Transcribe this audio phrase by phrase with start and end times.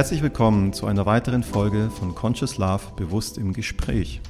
[0.00, 4.22] Herzlich willkommen zu einer weiteren Folge von Conscious Love Bewusst im Gespräch.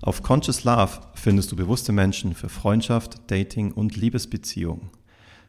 [0.00, 4.88] Auf Conscious Love findest du bewusste Menschen für Freundschaft, Dating und Liebesbeziehungen.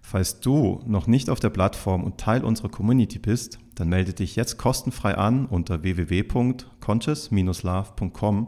[0.02, 4.36] Falls du noch nicht auf der Plattform und Teil unserer Community bist, dann melde dich
[4.36, 8.48] jetzt kostenfrei an unter www.conscious-love.com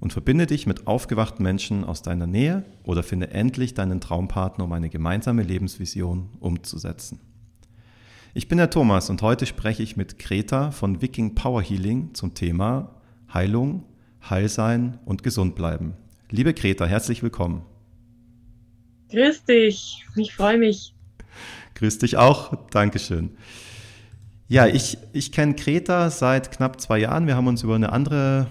[0.00, 4.72] und verbinde dich mit aufgewachten Menschen aus deiner Nähe oder finde endlich deinen Traumpartner, um
[4.72, 7.20] eine gemeinsame Lebensvision umzusetzen.
[8.38, 12.34] Ich bin der Thomas und heute spreche ich mit Greta von Viking Power Healing zum
[12.34, 12.94] Thema
[13.34, 13.84] Heilung,
[14.30, 15.94] Heilsein und gesund bleiben.
[16.30, 17.62] Liebe Greta, herzlich willkommen.
[19.10, 20.94] Grüß dich, ich freue mich.
[21.74, 23.30] Grüß dich auch, Dankeschön.
[24.46, 27.26] Ja, ich, ich kenne Greta seit knapp zwei Jahren.
[27.26, 28.46] Wir haben uns über eine andere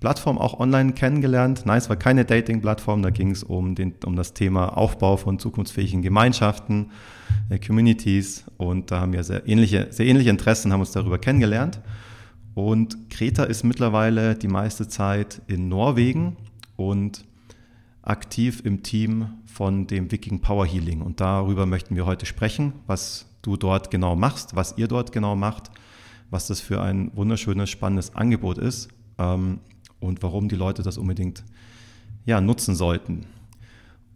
[0.00, 1.66] Plattform auch online kennengelernt.
[1.66, 6.90] Nice war keine Dating-Plattform, da ging es um, um das Thema Aufbau von zukunftsfähigen Gemeinschaften,
[7.50, 11.80] äh, Communities und da haben wir sehr ähnliche, sehr ähnliche Interessen, haben uns darüber kennengelernt.
[12.54, 16.36] Und Greta ist mittlerweile die meiste Zeit in Norwegen
[16.76, 17.24] und
[18.02, 21.02] aktiv im Team von dem Viking Power Healing.
[21.02, 25.36] Und darüber möchten wir heute sprechen, was du dort genau machst, was ihr dort genau
[25.36, 25.70] macht,
[26.30, 28.88] was das für ein wunderschönes, spannendes Angebot ist.
[29.18, 29.60] Ähm,
[30.00, 31.44] und warum die Leute das unbedingt
[32.24, 33.26] ja, nutzen sollten.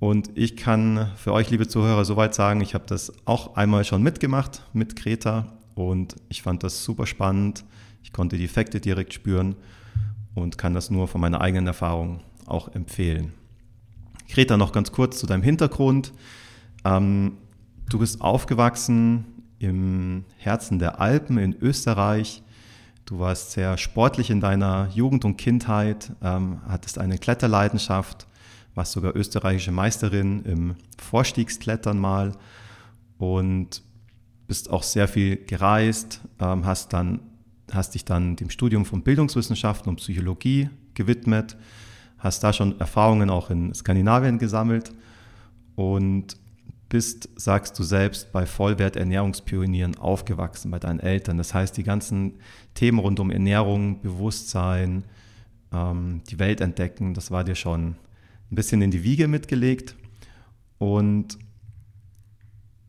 [0.01, 4.03] Und ich kann für euch, liebe Zuhörer, soweit sagen, ich habe das auch einmal schon
[4.03, 7.65] mitgemacht mit Greta und ich fand das super spannend.
[8.03, 9.57] Ich konnte die Effekte direkt spüren
[10.35, 13.33] und kann das nur von meiner eigenen Erfahrung auch empfehlen.
[14.29, 16.13] Greta, noch ganz kurz zu deinem Hintergrund.
[16.85, 17.39] Ähm,
[17.89, 19.25] du bist aufgewachsen
[19.59, 22.43] im Herzen der Alpen in Österreich
[23.07, 28.27] Du warst sehr sportlich in deiner Jugend und Kindheit, ähm, hattest eine Kletterleidenschaft,
[28.75, 32.33] warst sogar österreichische Meisterin im Vorstiegsklettern mal
[33.19, 33.83] und
[34.47, 37.21] bist auch sehr viel gereist, ähm, hast, dann,
[37.71, 41.59] hast dich dann dem Studium von Bildungswissenschaften und Psychologie gewidmet,
[42.19, 44.93] hast da schon Erfahrungen auch in Skandinavien gesammelt
[45.77, 46.39] und
[46.89, 51.39] bist, sagst du selbst, bei Vollwerternährungspionieren aufgewachsen, bei deinen Eltern.
[51.39, 52.35] Das heißt, die ganzen
[52.75, 55.05] Themen rund um Ernährung, Bewusstsein,
[55.73, 57.97] ähm, die Welt entdecken, das war dir schon
[58.51, 59.97] ein bisschen in die Wiege mitgelegt.
[60.79, 61.39] Und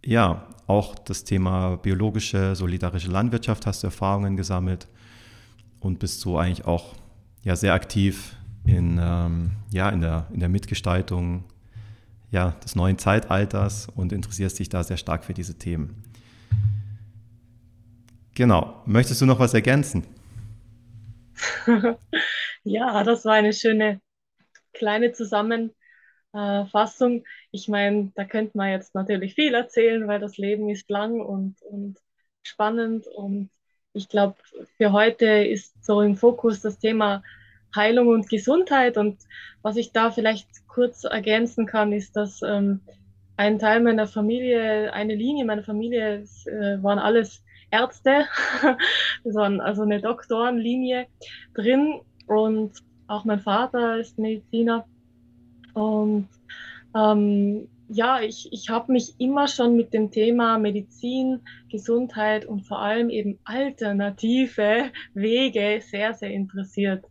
[0.03, 4.87] ja, auch das Thema biologische, solidarische Landwirtschaft hast du Erfahrungen gesammelt
[5.79, 6.95] und bist so eigentlich auch
[7.43, 8.35] ja, sehr aktiv
[8.65, 11.43] in, ähm, ja, in, der, in der Mitgestaltung
[12.35, 16.03] ja, des neuen Zeitalters und interessierst dich da sehr stark für diese Themen.
[18.35, 18.83] Genau.
[18.85, 20.05] Möchtest du noch was ergänzen?
[22.65, 24.01] ja, das war eine schöne
[24.73, 25.71] kleine Zusammenfassung.
[27.51, 31.61] Ich meine, da könnte man jetzt natürlich viel erzählen, weil das Leben ist lang und,
[31.61, 31.99] und
[32.43, 33.07] spannend.
[33.07, 33.49] Und
[33.93, 34.35] ich glaube,
[34.75, 37.23] für heute ist so im Fokus das Thema
[37.75, 38.97] Heilung und Gesundheit.
[38.97, 39.17] Und
[39.61, 42.81] was ich da vielleicht kurz ergänzen kann, ist, dass ähm,
[43.37, 48.25] ein Teil meiner Familie, eine Linie meiner Familie, äh, waren alles Ärzte.
[49.23, 51.07] das waren also eine Doktorenlinie
[51.53, 52.01] drin.
[52.27, 52.73] Und
[53.07, 54.85] auch mein Vater ist Mediziner.
[55.73, 56.29] Und
[56.95, 62.79] ähm, ja, ich, ich habe mich immer schon mit dem Thema Medizin, Gesundheit und vor
[62.79, 67.05] allem eben alternative Wege sehr, sehr interessiert.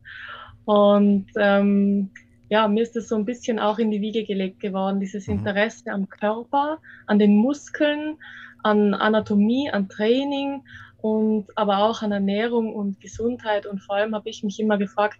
[0.64, 2.10] Und ähm,
[2.48, 5.34] ja, mir ist das so ein bisschen auch in die Wiege gelegt geworden, dieses mhm.
[5.34, 8.16] Interesse am Körper, an den Muskeln,
[8.62, 10.62] an Anatomie, an Training
[10.98, 13.66] und aber auch an Ernährung und Gesundheit.
[13.66, 15.19] Und vor allem habe ich mich immer gefragt,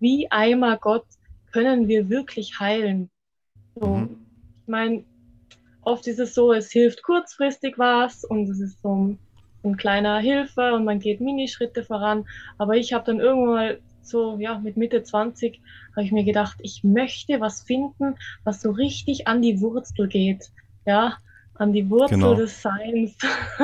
[0.00, 1.04] wie einmal Gott
[1.52, 3.10] können wir wirklich heilen?
[3.74, 4.16] So, mhm.
[4.62, 5.04] Ich meine,
[5.82, 9.18] oft ist es so, es hilft kurzfristig was und es ist so ein,
[9.62, 12.26] ein kleiner Hilfe und man geht Minischritte voran.
[12.58, 15.60] Aber ich habe dann irgendwann mal so ja, mit Mitte 20
[15.94, 20.50] habe ich mir gedacht, ich möchte was finden, was so richtig an die Wurzel geht.
[20.84, 21.14] Ja,
[21.54, 22.34] an die Wurzel genau.
[22.34, 23.16] des Seins.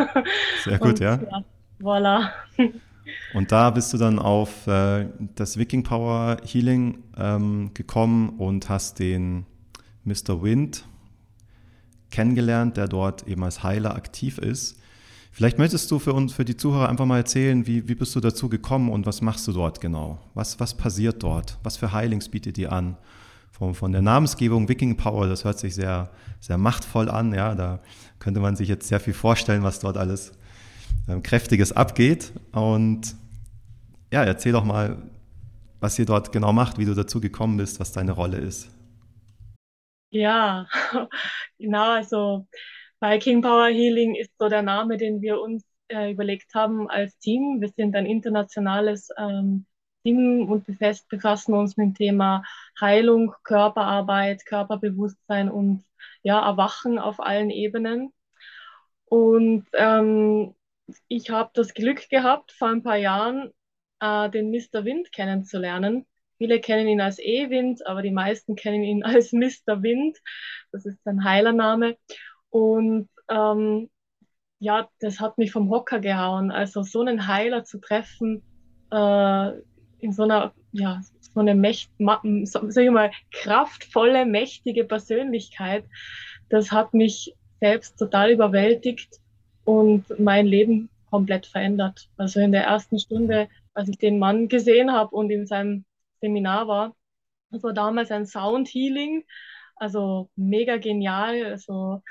[0.65, 1.17] Sehr gut, Und, ja.
[1.17, 1.45] ja.
[1.81, 2.31] Voilà.
[3.35, 8.99] Und da bist du dann auf äh, das Viking Power Healing ähm, gekommen und hast
[8.99, 9.47] den
[10.05, 10.43] Mr.
[10.43, 10.85] Wind
[12.11, 14.79] kennengelernt, der dort eben als Heiler aktiv ist.
[15.35, 18.21] Vielleicht möchtest du für uns, für die Zuhörer einfach mal erzählen, wie, wie bist du
[18.21, 20.19] dazu gekommen und was machst du dort genau?
[20.35, 21.59] Was, was passiert dort?
[21.63, 22.99] Was für Heilings bietet ihr an?
[23.51, 27.33] Von, von der Namensgebung Viking Power, das hört sich sehr, sehr machtvoll an.
[27.33, 27.81] Ja, da
[28.19, 30.33] könnte man sich jetzt sehr viel vorstellen, was dort alles
[31.09, 32.33] ähm, Kräftiges abgeht.
[32.53, 33.17] Und
[34.13, 34.99] ja, erzähl doch mal,
[35.81, 38.69] was ihr dort genau macht, wie du dazu gekommen bist, was deine Rolle ist.
[40.11, 40.67] Ja,
[41.59, 42.47] genau, also
[43.03, 47.61] Viking Power Healing ist so der Name, den wir uns äh, überlegt haben als Team,
[47.61, 49.67] wir sind ein internationales ähm,
[50.05, 50.65] Team und
[51.09, 52.45] befassen uns mit dem Thema
[52.81, 55.85] Heilung, Körperarbeit, Körperbewusstsein und
[56.23, 58.13] ja, Erwachen auf allen Ebenen.
[59.07, 60.55] Und ähm,
[61.09, 63.51] ich habe das Glück gehabt, vor ein paar Jahren
[63.99, 64.85] äh, den Mr.
[64.85, 66.07] Wind kennenzulernen.
[66.39, 69.83] Viele kennen ihn als E-Wind, aber die meisten kennen ihn als Mr.
[69.83, 70.19] Wind.
[70.71, 71.97] Das ist sein Heilername.
[72.53, 73.89] Und ähm,
[74.59, 76.51] ja, das hat mich vom Hocker gehauen.
[76.51, 78.43] Also so einen Heiler zu treffen,
[78.93, 79.53] äh,
[79.99, 85.85] in so einer, ja, so eine Mächt, so, sag ich mal, kraftvolle, mächtige Persönlichkeit,
[86.51, 89.21] das hat mich selbst total überwältigt
[89.65, 92.11] und mein Leben komplett verändert.
[92.19, 95.85] Also in der ersten Stunde, als ich den Mann gesehen habe und in seinem
[96.21, 96.95] Seminar war,
[97.51, 99.25] das war damals ein Sound Healing,
[99.77, 102.03] also mega genial, also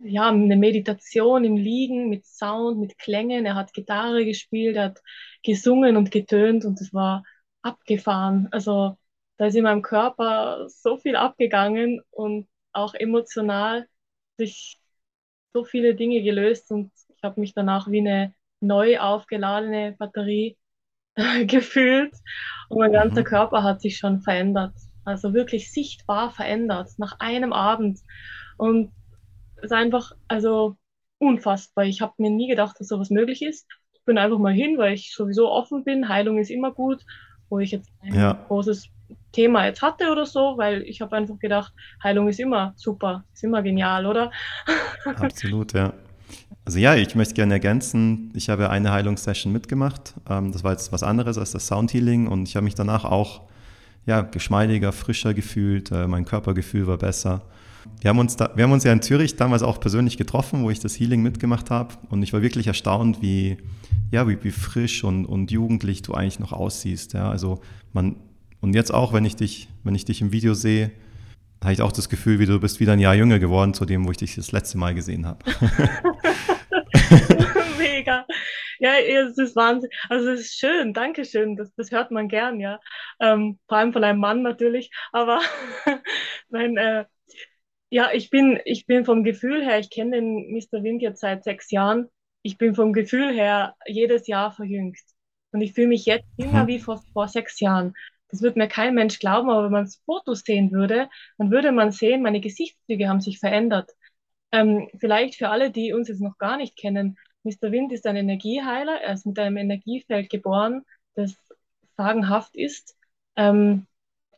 [0.00, 3.46] ja, eine Meditation im Liegen mit Sound, mit Klängen.
[3.46, 5.02] Er hat Gitarre gespielt, er hat
[5.42, 7.24] gesungen und getönt und es war
[7.62, 8.48] abgefahren.
[8.52, 8.96] Also
[9.36, 13.86] da ist in meinem Körper so viel abgegangen und auch emotional
[14.38, 14.78] sich
[15.52, 20.56] so viele Dinge gelöst und ich habe mich danach wie eine neu aufgeladene Batterie
[21.46, 22.14] gefühlt
[22.68, 23.24] und mein ganzer mhm.
[23.24, 24.74] Körper hat sich schon verändert.
[25.04, 28.00] Also wirklich sichtbar verändert nach einem Abend.
[28.58, 28.92] Und
[29.66, 30.76] ist einfach, also
[31.18, 31.84] unfassbar.
[31.84, 33.66] Ich habe mir nie gedacht, dass sowas möglich ist.
[33.94, 36.08] Ich bin einfach mal hin, weil ich sowieso offen bin.
[36.08, 37.04] Heilung ist immer gut,
[37.48, 38.32] wo ich jetzt ein ja.
[38.48, 38.88] großes
[39.32, 41.72] Thema jetzt hatte oder so, weil ich habe einfach gedacht,
[42.02, 44.30] Heilung ist immer super, ist immer genial, oder?
[45.04, 45.92] Absolut, ja.
[46.64, 50.14] Also ja, ich möchte gerne ergänzen, ich habe eine Heilungssession mitgemacht.
[50.28, 53.42] Ähm, das war jetzt was anderes als das Soundhealing und ich habe mich danach auch
[54.06, 57.42] ja, geschmeidiger, frischer gefühlt, äh, mein Körpergefühl war besser.
[58.00, 60.70] Wir haben, uns da, wir haben uns ja in Zürich damals auch persönlich getroffen, wo
[60.70, 61.94] ich das Healing mitgemacht habe.
[62.10, 63.56] Und ich war wirklich erstaunt, wie,
[64.10, 67.14] ja, wie, wie frisch und, und jugendlich du eigentlich noch aussiehst.
[67.14, 67.60] Ja, also
[67.92, 68.16] man,
[68.60, 70.92] und jetzt auch, wenn ich dich, wenn ich dich im Video sehe,
[71.62, 74.06] habe ich auch das Gefühl, wie du bist wieder ein Jahr jünger geworden zu dem,
[74.06, 75.44] wo ich dich das letzte Mal gesehen habe.
[77.78, 78.24] Mega.
[78.78, 79.90] Ja, es ist Wahnsinn.
[80.08, 81.56] Also es ist schön, Dankeschön.
[81.56, 82.78] Das, das hört man gern, ja.
[83.20, 84.90] Ähm, vor allem von einem Mann natürlich.
[85.12, 85.40] Aber
[86.50, 87.04] nein, äh,
[87.90, 90.82] ja, ich bin, ich bin vom Gefühl her, ich kenne den Mr.
[90.82, 92.08] Wind jetzt seit sechs Jahren.
[92.42, 94.98] Ich bin vom Gefühl her jedes Jahr verjüngt.
[95.52, 96.66] Und ich fühle mich jetzt immer mhm.
[96.68, 97.94] wie vor, vor sechs Jahren.
[98.28, 101.92] Das wird mir kein Mensch glauben, aber wenn man Fotos sehen würde, dann würde man
[101.92, 103.90] sehen, meine Gesichtszüge haben sich verändert.
[104.52, 107.70] Ähm, vielleicht für alle, die uns jetzt noch gar nicht kennen, Mr.
[107.70, 109.00] Wind ist ein Energieheiler.
[109.00, 110.82] Er ist mit einem Energiefeld geboren,
[111.14, 111.36] das
[111.96, 112.96] sagenhaft ist.
[113.36, 113.86] Ähm,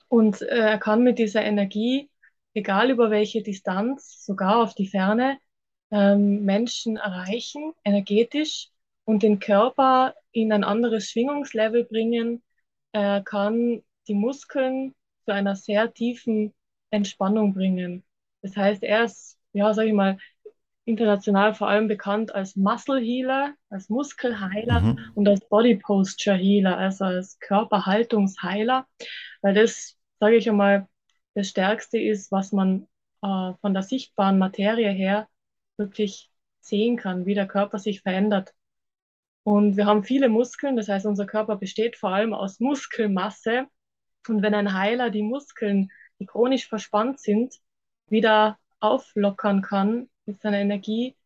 [0.08, 2.10] und äh, er kann mit dieser Energie
[2.58, 5.38] egal über welche Distanz, sogar auf die Ferne,
[5.90, 8.68] ähm, Menschen erreichen, energetisch
[9.04, 12.42] und den Körper in ein anderes Schwingungslevel bringen,
[12.92, 14.94] äh, kann die Muskeln
[15.24, 16.54] zu einer sehr tiefen
[16.90, 18.04] Entspannung bringen.
[18.42, 20.18] Das heißt, er ist, ja, sag ich mal,
[20.84, 24.98] international vor allem bekannt als Muscle Healer, als Muskelheiler mhm.
[25.14, 28.86] und als Body Posture Healer, also als Körperhaltungsheiler,
[29.42, 30.88] weil das, sage ich einmal,
[31.38, 32.88] das Stärkste ist, was man
[33.22, 35.28] äh, von der sichtbaren Materie her
[35.76, 36.30] wirklich
[36.60, 38.52] sehen kann, wie der Körper sich verändert.
[39.44, 43.66] Und wir haben viele Muskeln, das heißt, unser Körper besteht vor allem aus Muskelmasse.
[44.28, 47.54] Und wenn ein Heiler die Muskeln, die chronisch verspannt sind,
[48.08, 51.16] wieder auflockern kann mit seiner Energie,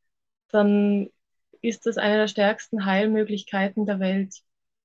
[0.50, 1.08] dann
[1.62, 4.42] ist das eine der stärksten Heilmöglichkeiten der Welt.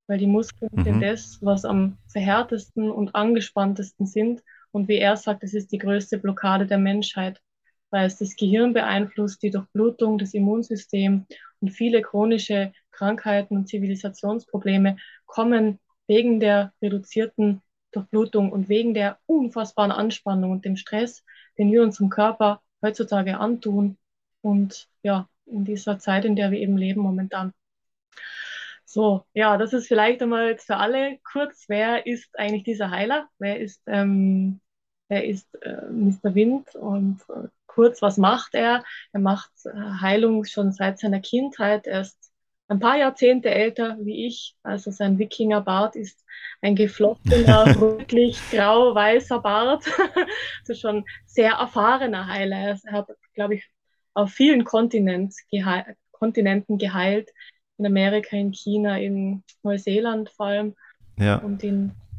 [0.08, 0.84] Weil die Muskeln mhm.
[0.84, 4.42] sind das, was am verhärtesten und angespanntesten sind
[4.78, 7.42] und wie er sagt, es ist die größte Blockade der Menschheit,
[7.90, 11.26] weil es das Gehirn beeinflusst, die Durchblutung, das Immunsystem
[11.60, 19.92] und viele chronische Krankheiten und Zivilisationsprobleme kommen wegen der reduzierten Durchblutung und wegen der unfassbaren
[19.92, 21.24] Anspannung und dem Stress,
[21.58, 23.98] den wir unserem Körper heutzutage antun
[24.42, 27.52] und ja, in dieser Zeit, in der wir eben leben momentan.
[28.86, 33.28] So, ja, das ist vielleicht einmal jetzt für alle kurz, wer ist eigentlich dieser Heiler?
[33.40, 34.62] Wer ist ähm,
[35.10, 36.36] er ist äh, Mr.
[36.36, 38.84] Wind und äh, kurz, was macht er?
[39.14, 39.72] Er macht äh,
[40.02, 41.88] Heilung schon seit seiner Kindheit.
[41.88, 42.32] Er ist
[42.68, 44.56] ein paar Jahrzehnte älter wie ich.
[44.64, 46.26] Also sein Wikingerbart ist
[46.62, 49.86] ein geflochtener, rötlich grau-weißer Bart.
[50.68, 52.58] also schon sehr erfahrener Heiler.
[52.58, 53.70] Er hat, glaube ich,
[54.14, 57.30] auf vielen Kontinent gehe Kontinenten geheilt.
[57.78, 60.76] In Amerika, in China, in Neuseeland vor allem.
[61.20, 61.40] Ja.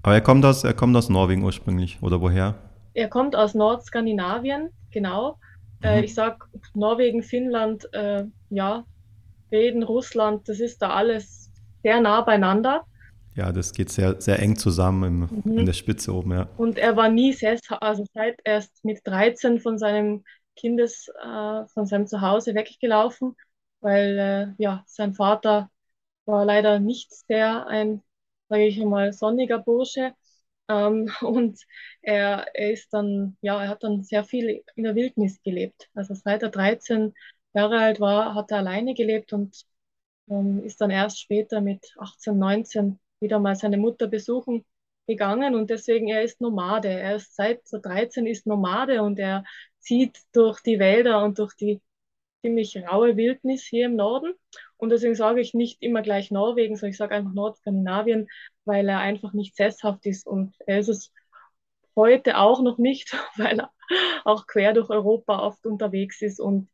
[0.02, 2.54] Aber er kommt aus, er kommt aus Norwegen ursprünglich, oder woher?
[2.98, 5.38] Er kommt aus Nordskandinavien, genau.
[5.82, 6.02] Äh, mhm.
[6.02, 8.84] Äh, ich sag Norwegen, Finnland, äh, ja,
[9.48, 11.52] Schweden, Russland, das ist da alles
[11.84, 12.84] sehr nah beieinander.
[13.36, 15.58] Ja, das geht sehr, sehr eng zusammen im, mhm.
[15.58, 16.48] in der Spitze oben, ja.
[16.56, 20.24] Und er war nie sesshaft, also seit er ist mit 13 von seinem
[20.56, 23.36] Kindes, äh, von seinem Zuhause weggelaufen,
[23.80, 24.18] weil
[24.58, 25.70] äh, ja, sein Vater
[26.24, 28.02] war leider nicht sehr ein,
[28.48, 30.14] sage ich mal, sonniger Bursche.
[30.68, 31.60] Ähm, und
[32.02, 35.88] er, er ist dann, ja, er hat dann sehr viel in der Wildnis gelebt.
[35.94, 37.14] Also seit er 13
[37.54, 39.64] Jahre alt war, hat er alleine gelebt und
[40.28, 44.64] ähm, ist dann erst später mit 18, 19 wieder mal seine Mutter besuchen
[45.06, 46.88] gegangen und deswegen er ist Nomade.
[46.88, 49.44] Er ist seit so 13 ist Nomade und er
[49.80, 51.80] zieht durch die Wälder und durch die
[52.42, 54.34] ziemlich raue Wildnis hier im Norden.
[54.78, 58.28] Und deswegen sage ich nicht immer gleich Norwegen, sondern ich sage einfach Nordskandinavien,
[58.64, 60.26] weil er einfach nicht sesshaft ist.
[60.26, 61.12] Und er ist es
[61.96, 63.70] heute auch noch nicht, weil er
[64.24, 66.40] auch quer durch Europa oft unterwegs ist.
[66.40, 66.68] Und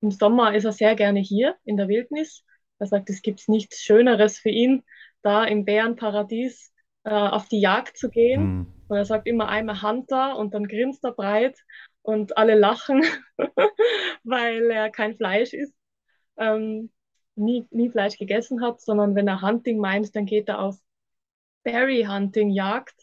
[0.00, 2.44] im Sommer ist er sehr gerne hier in der Wildnis.
[2.78, 4.84] Er sagt, es gibt nichts Schöneres für ihn,
[5.22, 6.72] da im Bärenparadies
[7.04, 8.42] äh, auf die Jagd zu gehen.
[8.42, 8.74] Mhm.
[8.86, 11.58] Und er sagt immer einmal Hunter und dann grinst er breit
[12.02, 13.02] und alle lachen,
[14.22, 15.74] weil er kein Fleisch isst,
[16.38, 16.90] ähm,
[17.38, 20.78] nie, nie Fleisch gegessen hat, sondern wenn er Hunting meint, dann geht er auf
[21.64, 22.94] Berry Hunting Jagd.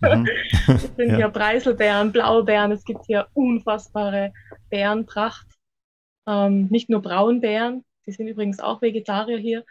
[0.00, 0.28] mhm.
[0.68, 1.16] es sind ja.
[1.16, 4.32] hier Preiselbeeren, Blaubeeren, es gibt hier unfassbare
[4.68, 5.46] Bärenpracht.
[6.26, 9.64] Ähm, nicht nur Braunbären, die sind übrigens auch Vegetarier hier,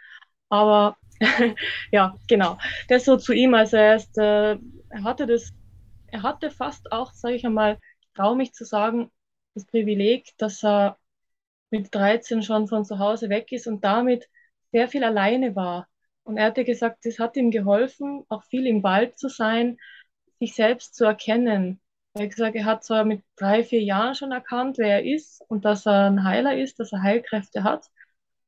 [0.48, 0.96] aber
[1.92, 2.58] ja, genau.
[2.88, 3.54] Das so zu ihm.
[3.54, 4.52] Also er, ist, äh,
[4.90, 5.52] er hatte das,
[6.08, 7.78] er hatte fast auch, sage ich einmal,
[8.14, 9.10] traue mich zu sagen,
[9.54, 10.98] das Privileg, dass er
[11.70, 14.28] mit 13 schon von zu Hause weg ist und damit
[14.72, 15.88] sehr viel alleine war.
[16.24, 19.78] Und er hatte gesagt, das hat ihm geholfen, auch viel im Wald zu sein,
[20.40, 21.80] sich selbst zu erkennen.
[22.14, 25.42] Er hat gesagt, er hat zwar mit drei, vier Jahren schon erkannt, wer er ist
[25.48, 27.86] und dass er ein Heiler ist, dass er Heilkräfte hat.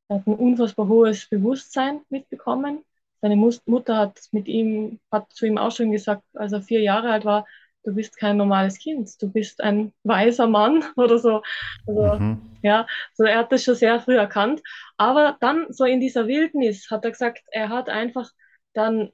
[0.09, 2.85] Er hat ein unfassbar hohes Bewusstsein mitbekommen.
[3.21, 7.11] Seine Mutter hat mit ihm, hat zu ihm auch schon gesagt, als er vier Jahre
[7.11, 7.47] alt war,
[7.85, 11.43] du bist kein normales Kind, du bist ein weiser Mann oder so.
[11.87, 12.59] Also, mhm.
[12.63, 14.63] ja, so er hat das schon sehr früh erkannt.
[14.97, 18.31] Aber dann so in dieser Wildnis hat er gesagt, er hat einfach
[18.75, 19.11] dann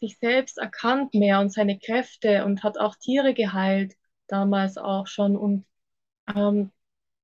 [0.00, 3.94] sich selbst erkannt mehr und seine Kräfte und hat auch Tiere geheilt,
[4.26, 5.64] damals auch schon und
[6.34, 6.72] ähm,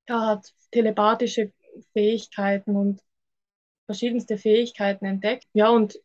[0.07, 1.53] er hat telepathische
[1.93, 3.01] Fähigkeiten und
[3.87, 5.47] verschiedenste Fähigkeiten entdeckt.
[5.53, 5.99] Ja, und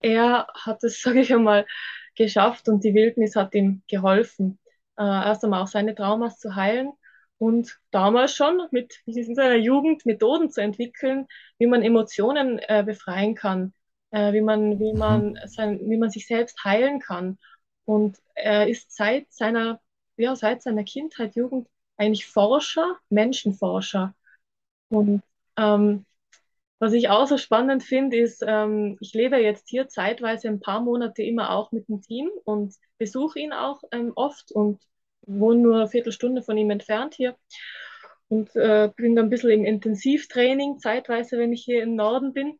[0.00, 1.66] er hat es, sage ich einmal,
[2.18, 4.58] geschafft und die Wildnis hat ihm geholfen,
[4.98, 6.92] äh, erst einmal auch seine Traumas zu heilen
[7.38, 11.26] und damals schon mit in seiner Jugend Methoden zu entwickeln,
[11.58, 13.72] wie man Emotionen äh, befreien kann,
[14.10, 14.98] äh, wie man wie mhm.
[14.98, 17.38] man sein, wie man sich selbst heilen kann
[17.84, 19.80] und er ist seit seiner
[20.16, 24.14] ja seit seiner Kindheit Jugend eigentlich Forscher, Menschenforscher
[24.88, 25.22] und
[25.56, 26.04] ähm,
[26.78, 30.80] was ich auch so spannend finde, ist, ähm, ich lebe jetzt hier zeitweise ein paar
[30.80, 34.80] Monate immer auch mit dem Team und besuche ihn auch ähm, oft und
[35.22, 37.36] wohne nur eine Viertelstunde von ihm entfernt hier
[38.28, 42.58] und äh, bin dann ein bisschen im Intensivtraining zeitweise, wenn ich hier im Norden bin.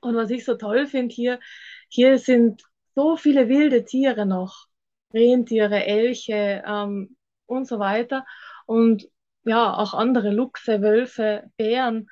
[0.00, 1.40] Und was ich so toll finde hier,
[1.88, 2.62] hier sind
[2.94, 4.66] so viele wilde Tiere noch,
[5.14, 8.26] Rentiere, Elche ähm, und so weiter
[8.66, 9.08] und
[9.44, 12.10] ja, auch andere Luchse, Wölfe, Bären.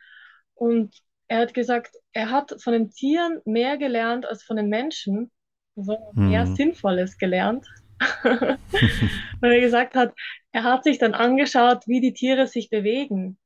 [0.56, 0.94] Und
[1.28, 5.30] er hat gesagt, er hat von den Tieren mehr gelernt als von den Menschen,
[5.76, 6.56] also mehr hm.
[6.56, 7.66] Sinnvolles gelernt.
[8.22, 10.14] Weil er gesagt hat,
[10.52, 13.38] er hat sich dann angeschaut, wie die Tiere sich bewegen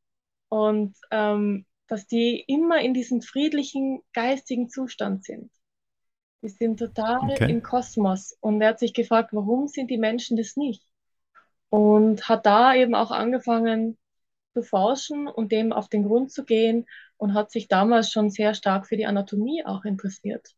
[0.49, 5.51] und ähm, dass die immer in diesem friedlichen geistigen Zustand sind.
[6.43, 7.51] Die sind total okay.
[7.51, 8.37] im Kosmos.
[8.41, 10.83] Und er hat sich gefragt, warum sind die Menschen das nicht?
[11.69, 13.99] Und hat da eben auch angefangen,
[14.53, 18.55] zu forschen und dem auf den Grund zu gehen und hat sich damals schon sehr
[18.55, 20.55] stark für die Anatomie auch interessiert.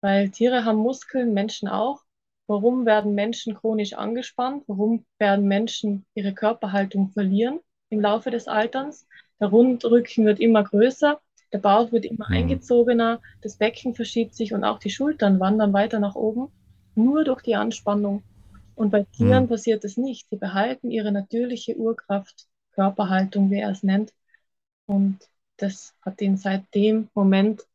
[0.00, 2.02] Weil Tiere haben Muskeln, Menschen auch.
[2.46, 4.64] Warum werden Menschen chronisch angespannt?
[4.66, 9.06] Warum werden Menschen ihre Körperhaltung verlieren im Laufe des Alterns?
[9.40, 11.20] Der Rundrücken wird immer größer,
[11.52, 12.36] der Bauch wird immer mhm.
[12.36, 16.50] eingezogener, das Becken verschiebt sich und auch die Schultern wandern weiter nach oben,
[16.94, 18.22] nur durch die Anspannung.
[18.74, 19.48] Und bei Tieren mhm.
[19.48, 20.28] passiert es nicht.
[20.30, 22.46] Sie behalten ihre natürliche Urkraft
[22.78, 24.12] Körperhaltung, wie er es nennt.
[24.86, 25.18] Und
[25.56, 27.66] das hat ihn seit dem Moment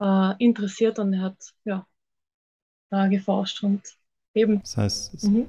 [0.00, 1.86] äh, interessiert und er hat ja,
[2.90, 3.82] da geforscht und
[4.34, 4.60] eben.
[4.60, 5.46] Das heißt, mhm.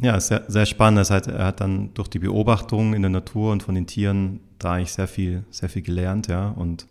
[0.00, 0.98] ja, sehr, sehr spannend.
[0.98, 4.40] Das heißt, er hat dann durch die Beobachtung in der Natur und von den Tieren
[4.58, 6.88] da eigentlich sehr viel, sehr viel gelernt, ja, und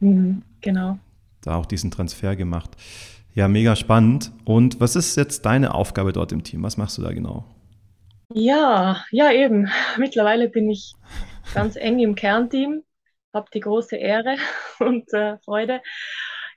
[0.00, 0.98] mhm, genau.
[1.42, 2.70] da auch diesen Transfer gemacht.
[3.34, 4.30] Ja, mega spannend.
[4.44, 6.62] Und was ist jetzt deine Aufgabe dort im Team?
[6.62, 7.44] Was machst du da genau?
[8.34, 9.68] Ja, ja eben.
[9.98, 10.94] Mittlerweile bin ich
[11.54, 12.84] ganz eng im Kernteam,
[13.32, 14.36] habe die große Ehre
[14.78, 15.82] und äh, Freude.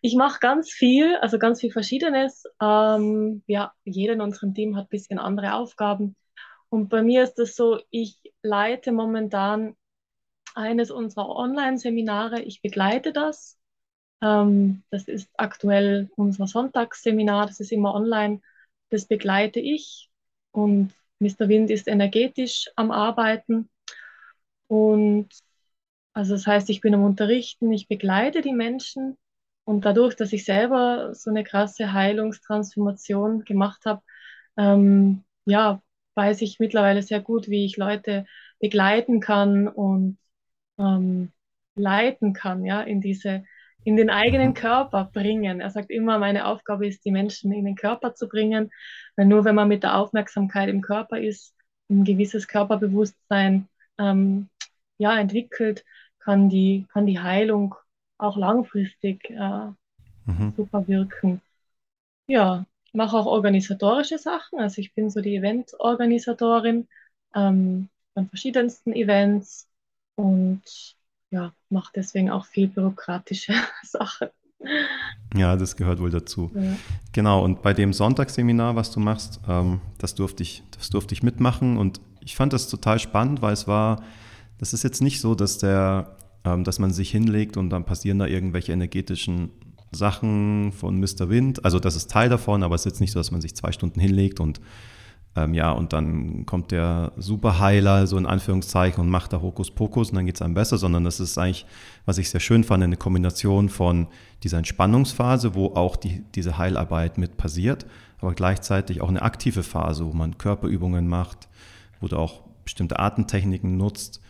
[0.02, 2.44] Ich mache ganz viel, also ganz viel Verschiedenes.
[2.62, 6.16] Ähm, ja, jeder in unserem Team hat ein bisschen andere Aufgaben.
[6.70, 9.76] Und bei mir ist es so, ich leite momentan
[10.54, 12.42] eines unserer Online-Seminare.
[12.42, 13.58] Ich begleite das.
[14.22, 17.48] Ähm, das ist aktuell unser Sonntagsseminar.
[17.48, 18.42] Das ist immer online.
[18.90, 20.10] Das begleite ich.
[20.52, 21.48] Und Mr.
[21.48, 23.70] Wind ist energetisch am Arbeiten.
[24.68, 25.30] Und
[26.14, 29.18] also das heißt, ich bin am Unterrichten, ich begleite die Menschen.
[29.66, 34.02] Und dadurch, dass ich selber so eine krasse Heilungstransformation gemacht habe,
[34.58, 35.82] ähm, ja,
[36.16, 38.26] weiß ich mittlerweile sehr gut, wie ich Leute
[38.60, 40.18] begleiten kann und
[40.78, 41.32] ähm,
[41.76, 43.44] leiten kann, ja, in diese,
[43.86, 44.56] in den eigenen mhm.
[44.56, 45.62] Körper bringen.
[45.62, 48.72] Er sagt immer, meine Aufgabe ist, die Menschen in den Körper zu bringen,
[49.16, 51.54] weil nur wenn man mit der Aufmerksamkeit im Körper ist,
[51.90, 53.68] ein gewisses Körperbewusstsein
[54.00, 54.50] ähm,
[54.98, 55.86] ja, entwickelt,
[56.20, 57.76] kann die, kann die Heilung
[58.18, 59.68] auch langfristig äh,
[60.26, 60.54] mhm.
[60.58, 61.42] super wirken.
[62.28, 64.60] Ja, mache auch organisatorische Sachen.
[64.60, 66.88] Also ich bin so die Eventorganisatorin
[67.36, 69.68] ähm, von verschiedensten Events
[70.16, 70.64] und
[71.36, 74.30] ja, mache deswegen auch viel bürokratische Sachen.
[75.36, 76.50] Ja, das gehört wohl dazu.
[76.56, 76.62] Ja.
[77.12, 81.24] Genau, und bei dem Sonntagsseminar, was du machst, ähm, das, durfte ich, das durfte ich
[81.24, 84.02] mitmachen und ich fand das total spannend, weil es war,
[84.58, 86.16] das ist jetzt nicht so, dass der,
[86.46, 89.52] ähm, dass man sich hinlegt und dann passieren da irgendwelche energetischen
[89.92, 91.30] Sachen von Mr.
[91.30, 91.66] Wind.
[91.66, 93.74] Also das ist Teil davon, aber es ist jetzt nicht so, dass man sich zwei
[93.74, 94.62] Stunden hinlegt und
[95.36, 100.16] ähm, ja, und dann kommt der Superheiler, so in Anführungszeichen, und macht da Hokuspokus und
[100.16, 101.66] dann geht es einem besser, sondern das ist eigentlich,
[102.06, 104.08] was ich sehr schön fand, eine Kombination von
[104.44, 107.86] dieser Entspannungsphase, wo auch die, diese Heilarbeit mit passiert,
[108.20, 111.50] aber gleichzeitig auch eine aktive Phase, wo man Körperübungen macht,
[112.00, 114.22] wo du auch bestimmte Atemtechniken nutzt,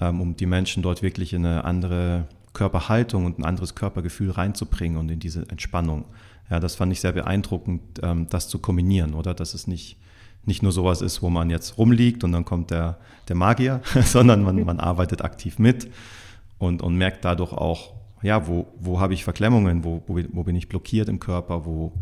[0.00, 4.98] ähm, um die Menschen dort wirklich in eine andere Körperhaltung und ein anderes Körpergefühl reinzubringen
[4.98, 6.04] und in diese Entspannung.
[6.48, 9.34] Ja, das fand ich sehr beeindruckend, ähm, das zu kombinieren, oder?
[9.34, 9.96] Dass es nicht
[10.46, 14.42] nicht nur sowas ist, wo man jetzt rumliegt und dann kommt der, der Magier, sondern
[14.42, 15.90] man, man arbeitet aktiv mit
[16.58, 20.56] und, und merkt dadurch auch, ja, wo, wo habe ich Verklemmungen, wo, wo, wo bin
[20.56, 21.92] ich blockiert im Körper, wo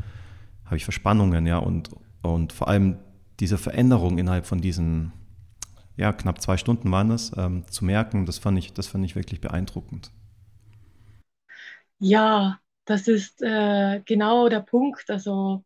[0.64, 1.90] habe ich Verspannungen, ja, und,
[2.22, 2.96] und vor allem
[3.40, 5.12] diese Veränderung innerhalb von diesen,
[5.96, 9.16] ja, knapp zwei Stunden waren es, ähm, zu merken, das fand ich, das fand ich
[9.16, 10.10] wirklich beeindruckend.
[11.98, 15.08] Ja, das ist äh, genau der Punkt.
[15.10, 15.64] Also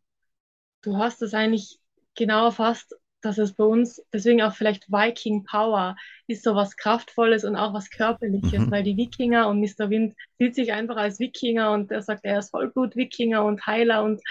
[0.81, 1.79] du hast es eigentlich
[2.17, 5.95] genau fast, dass es bei uns, deswegen auch vielleicht Viking Power,
[6.27, 8.71] ist so was Kraftvolles und auch was Körperliches, mhm.
[8.71, 9.89] weil die Wikinger und Mr.
[9.89, 14.03] Wind sieht sich einfach als Wikinger und er sagt, er ist Vollblut Wikinger und Heiler
[14.03, 14.21] und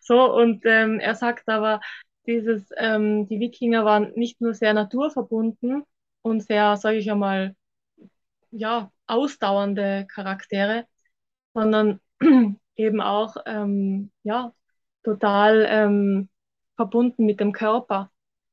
[0.00, 0.32] so.
[0.34, 1.80] Und ähm, er sagt aber,
[2.26, 5.84] dieses, ähm, die Wikinger waren nicht nur sehr naturverbunden
[6.22, 7.54] und sehr, sage ich einmal,
[8.50, 10.86] ja, ausdauernde Charaktere,
[11.54, 12.00] sondern
[12.76, 14.52] eben auch, ähm, ja,
[15.04, 16.28] total ähm,
[16.76, 18.10] verbunden mit dem Körper.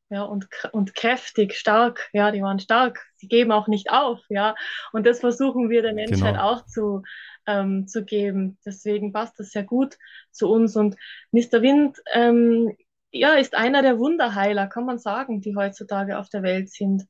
[0.10, 4.54] Ja, und, und kräftig, stark, ja, die waren stark, sie geben auch nicht auf, ja.
[4.92, 6.52] Und das versuchen wir der Menschheit genau.
[6.52, 7.02] auch zu,
[7.48, 8.60] ähm, zu geben.
[8.64, 9.98] Deswegen passt das sehr gut
[10.30, 10.76] zu uns.
[10.76, 10.98] Und
[11.32, 11.64] Mr.
[11.64, 12.76] Wind, ähm,
[13.12, 17.06] ja, ist einer der Wunderheiler, kann man sagen, die heutzutage auf der Welt sind.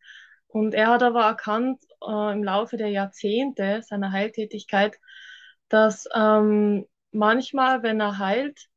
[0.47, 4.97] Und er hat aber erkannt äh, im Laufe der Jahrzehnte seiner Heiltätigkeit,
[5.67, 8.67] dass ähm, manchmal, wenn er heilt,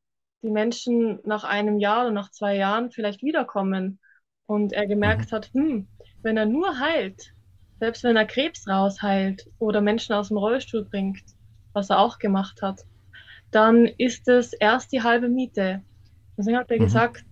[0.43, 3.99] die Menschen nach einem Jahr oder nach zwei Jahren vielleicht wiederkommen
[4.47, 5.37] und er gemerkt mhm.
[5.37, 5.89] hat, hm,
[6.23, 7.33] wenn er nur heilt,
[7.79, 11.23] selbst wenn er Krebs rausheilt oder Menschen aus dem Rollstuhl bringt,
[11.73, 12.85] was er auch gemacht hat,
[13.51, 15.83] dann ist es erst die halbe Miete.
[16.37, 16.85] Deswegen hat er mhm.
[16.85, 17.25] gesagt,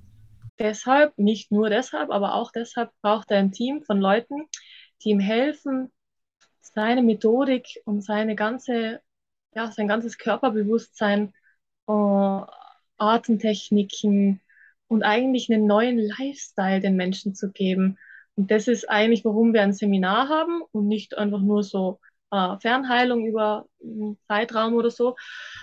[0.58, 4.48] deshalb, nicht nur deshalb, aber auch deshalb braucht er ein Team von Leuten,
[5.02, 5.92] die ihm helfen,
[6.60, 9.00] seine Methodik und seine ganze,
[9.54, 11.32] ja, sein ganzes Körperbewusstsein
[11.86, 12.40] äh,
[12.98, 14.40] Atemtechniken
[14.88, 17.98] und eigentlich einen neuen Lifestyle den Menschen zu geben.
[18.36, 22.56] Und das ist eigentlich, warum wir ein Seminar haben und nicht einfach nur so äh,
[22.58, 25.16] Fernheilung über einen Zeitraum oder so,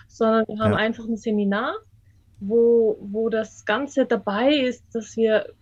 [0.07, 0.77] sondern wir haben ja.
[0.77, 1.75] einfach ein Seminar,
[2.39, 5.53] wo, wo das Ganze dabei ist, dass wir,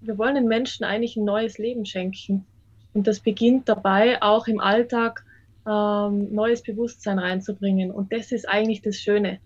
[0.00, 2.46] wir wollen den Menschen eigentlich ein neues Leben schenken.
[2.94, 5.24] Und das beginnt dabei, auch im Alltag
[5.66, 7.90] ähm, neues Bewusstsein reinzubringen.
[7.90, 9.40] Und das ist eigentlich das Schöne.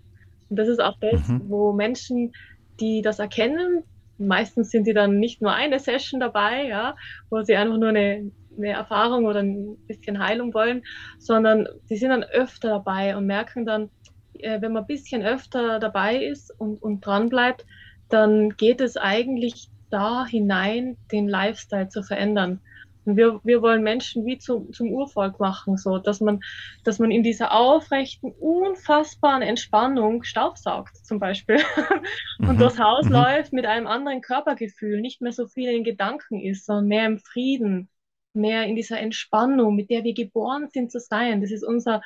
[0.50, 1.48] Und das ist auch das, mhm.
[1.48, 2.32] wo Menschen,
[2.80, 3.84] die das erkennen,
[4.18, 6.94] meistens sind die dann nicht nur eine Session dabei, ja,
[7.30, 10.82] wo sie einfach nur eine, eine Erfahrung oder ein bisschen Heilung wollen,
[11.18, 13.90] sondern die sind dann öfter dabei und merken dann,
[14.34, 17.64] äh, wenn man ein bisschen öfter dabei ist und, und dran bleibt,
[18.08, 22.60] dann geht es eigentlich da hinein den Lifestyle zu verändern.
[23.04, 26.40] Wir, wir wollen Menschen wie zu, zum Urvolk machen, so dass man,
[26.84, 31.58] dass man in dieser aufrechten, unfassbaren Entspannung Staubsaugt, zum Beispiel,
[32.38, 32.58] und mhm.
[32.58, 33.12] durchs Haus mhm.
[33.12, 37.18] läuft mit einem anderen Körpergefühl, nicht mehr so viel in Gedanken ist, sondern mehr im
[37.18, 37.88] Frieden,
[38.32, 41.40] mehr in dieser Entspannung, mit der wir geboren sind zu sein.
[41.40, 42.02] Das ist unser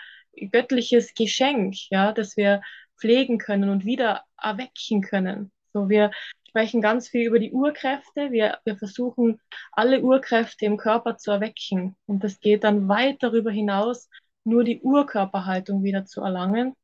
[0.51, 2.63] göttliches Geschenk, ja, dass wir
[2.99, 5.51] pflegen können und wieder erwecken können.
[5.73, 6.13] So, wir
[6.55, 8.31] sprechen ganz viel über die Urkräfte.
[8.31, 9.41] Wir, wir versuchen,
[9.73, 11.97] alle Urkräfte im Körper zu erwecken.
[12.07, 14.09] Und das geht dann weit darüber hinaus,
[14.45, 16.77] nur die Urkörperhaltung wieder zu erlangen.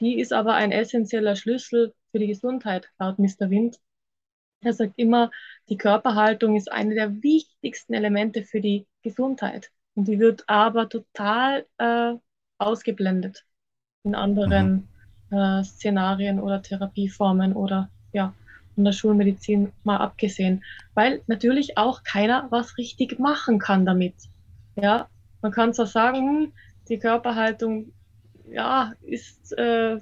[0.00, 3.50] Die ist aber ein essentieller Schlüssel für die Gesundheit, laut Mr.
[3.50, 3.78] Wind.
[4.62, 5.30] Er sagt immer,
[5.68, 9.70] die Körperhaltung ist eine der wichtigsten Elemente für die Gesundheit.
[9.94, 12.14] Und die wird aber total äh,
[12.58, 13.44] ausgeblendet
[14.02, 14.88] in anderen
[15.30, 15.38] mhm.
[15.38, 18.34] äh, Szenarien oder Therapieformen oder ja,
[18.74, 24.14] von der Schulmedizin mal abgesehen, weil natürlich auch keiner was richtig machen kann damit.
[24.76, 25.08] Ja,
[25.42, 26.52] man kann zwar sagen, hm,
[26.88, 27.92] die Körperhaltung,
[28.50, 29.98] ja, ist, äh,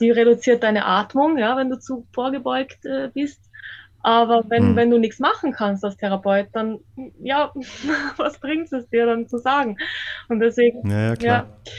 [0.00, 3.40] die reduziert deine Atmung, ja, wenn du zu vorgebeugt äh, bist.
[4.00, 4.76] Aber wenn, hm.
[4.76, 6.78] wenn du nichts machen kannst als Therapeut, dann,
[7.20, 7.52] ja,
[8.16, 9.76] was bringt es dir dann zu sagen?
[10.28, 11.46] Und deswegen, ja, ja, klar.
[11.46, 11.72] ja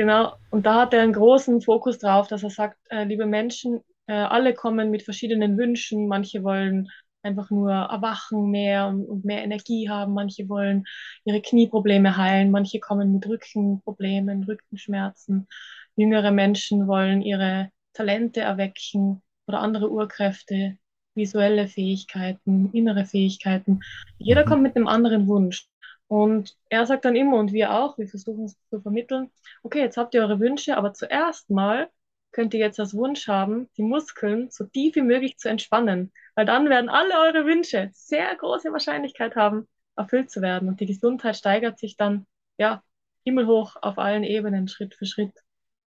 [0.00, 0.32] genau.
[0.50, 4.12] Und da hat er einen großen Fokus drauf, dass er sagt, äh, liebe Menschen, äh,
[4.12, 6.08] alle kommen mit verschiedenen Wünschen.
[6.08, 6.90] Manche wollen
[7.22, 10.14] einfach nur erwachen mehr und, und, mehr Energie haben.
[10.14, 10.84] Manche wollen
[11.24, 12.50] ihre Knieprobleme heilen.
[12.50, 15.46] Manche kommen mit Rückenproblemen, Rückenschmerzen.
[15.94, 20.76] Jüngere Menschen wollen ihre Talente erwecken oder andere Urkräfte,
[21.14, 23.80] visuelle Fähigkeiten, innere Fähigkeiten.
[24.18, 24.48] Jeder mhm.
[24.48, 25.68] kommt mit einem anderen Wunsch.
[26.08, 29.30] Und er sagt dann immer, und wir auch, wir versuchen es zu vermitteln,
[29.62, 31.88] okay, jetzt habt ihr eure Wünsche, aber zuerst mal
[32.32, 36.46] könnt ihr jetzt als Wunsch haben, die Muskeln so tief wie möglich zu entspannen, weil
[36.46, 40.68] dann werden alle eure Wünsche sehr große Wahrscheinlichkeit haben, erfüllt zu werden.
[40.68, 42.26] Und die Gesundheit steigert sich dann,
[42.58, 42.82] ja,
[43.24, 45.32] himmelhoch auf allen Ebenen, Schritt für Schritt.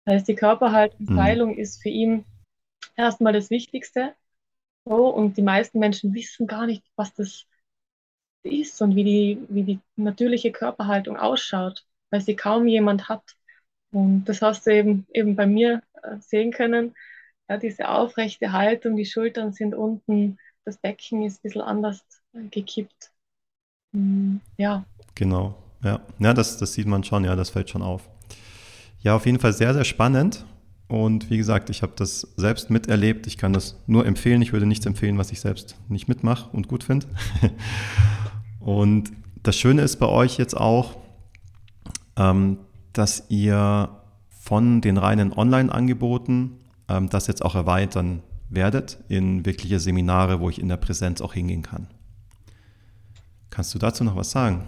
[0.06, 1.58] Das heißt, die Körperhaltung, mhm.
[1.58, 2.26] ist für ihn
[2.96, 4.14] erstmal das Wichtigste.
[4.86, 7.46] So, und die meisten Menschen wissen gar nicht, was das
[8.44, 13.24] ist und wie die, wie die natürliche Körperhaltung ausschaut, weil sie kaum jemand hat.
[13.92, 15.82] Und das hast du eben, eben bei mir
[16.20, 16.96] sehen können.
[17.50, 22.48] Ja, diese aufrechte Haltung, die Schultern sind unten, das Becken ist ein bisschen anders äh,
[22.50, 23.12] gekippt.
[23.94, 24.86] Hm, ja.
[25.14, 26.02] Genau, ja.
[26.20, 28.10] Ja, das, das sieht man schon, ja, das fällt schon auf.
[29.00, 30.46] Ja, auf jeden Fall sehr, sehr spannend.
[30.88, 33.28] Und wie gesagt, ich habe das selbst miterlebt.
[33.28, 34.42] Ich kann das nur empfehlen.
[34.42, 37.08] Ich würde nichts empfehlen, was ich selbst nicht mitmache und gut finde.
[38.60, 40.98] und das Schöne ist bei euch jetzt auch,
[42.18, 42.58] ähm,
[42.94, 43.90] dass ihr
[44.46, 50.62] von den reinen Online-Angeboten ähm, das jetzt auch erweitern werdet in wirkliche Seminare, wo ich
[50.62, 51.88] in der Präsenz auch hingehen kann.
[53.50, 54.68] Kannst du dazu noch was sagen?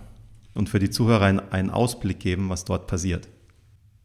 [0.56, 3.28] Und für die Zuhörer einen, Ausblick geben, was dort passiert?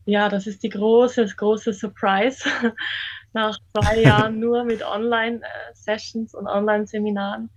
[0.04, 2.44] Ja, das ist die große, große Surprise.
[3.32, 7.48] Nach zwei Jahren nur mit Online-Sessions und Online-Seminaren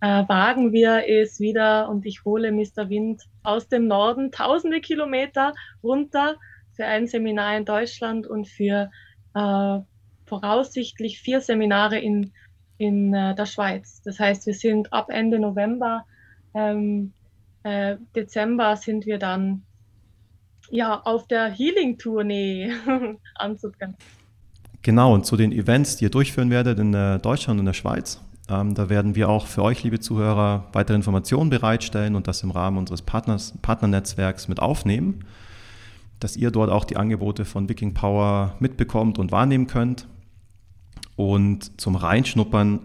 [0.00, 2.88] äh, wagen wir es wieder und ich hole Mr.
[2.88, 6.34] Wind aus dem Norden tausende Kilometer runter
[6.74, 8.90] für ein Seminar in Deutschland und für
[9.34, 9.78] äh,
[10.26, 12.32] voraussichtlich vier Seminare in,
[12.78, 14.02] in äh, der Schweiz.
[14.04, 16.04] Das heißt, wir sind ab Ende November,
[16.54, 17.12] ähm,
[17.62, 19.62] äh, Dezember sind wir dann
[20.70, 22.72] ja auf der Healing-Tournee
[23.34, 23.96] anzutreten.
[24.82, 28.20] Genau, und zu den Events, die ihr durchführen werdet in äh, Deutschland und der Schweiz,
[28.48, 32.50] ähm, da werden wir auch für euch, liebe Zuhörer, weitere Informationen bereitstellen und das im
[32.50, 35.24] Rahmen unseres Partners, Partnernetzwerks mit aufnehmen,
[36.22, 40.06] dass ihr dort auch die Angebote von Viking Power mitbekommt und wahrnehmen könnt.
[41.16, 42.80] Und zum Reinschnuppern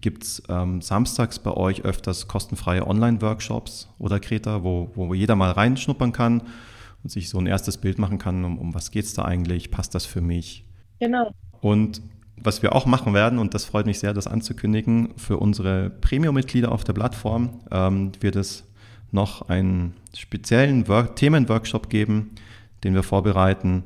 [0.00, 5.50] gibt es ähm, samstags bei euch öfters kostenfreie Online-Workshops oder Kreta, wo, wo jeder mal
[5.50, 6.42] reinschnuppern kann
[7.02, 9.70] und sich so ein erstes Bild machen kann, um, um was geht es da eigentlich,
[9.70, 10.64] passt das für mich.
[11.00, 11.32] Genau.
[11.60, 12.02] Und
[12.36, 16.72] was wir auch machen werden, und das freut mich sehr, das anzukündigen, für unsere Premium-Mitglieder
[16.72, 18.64] auf der Plattform ähm, wird es
[19.12, 22.30] noch einen speziellen Work Themenworkshop geben,
[22.84, 23.84] den wir vorbereiten,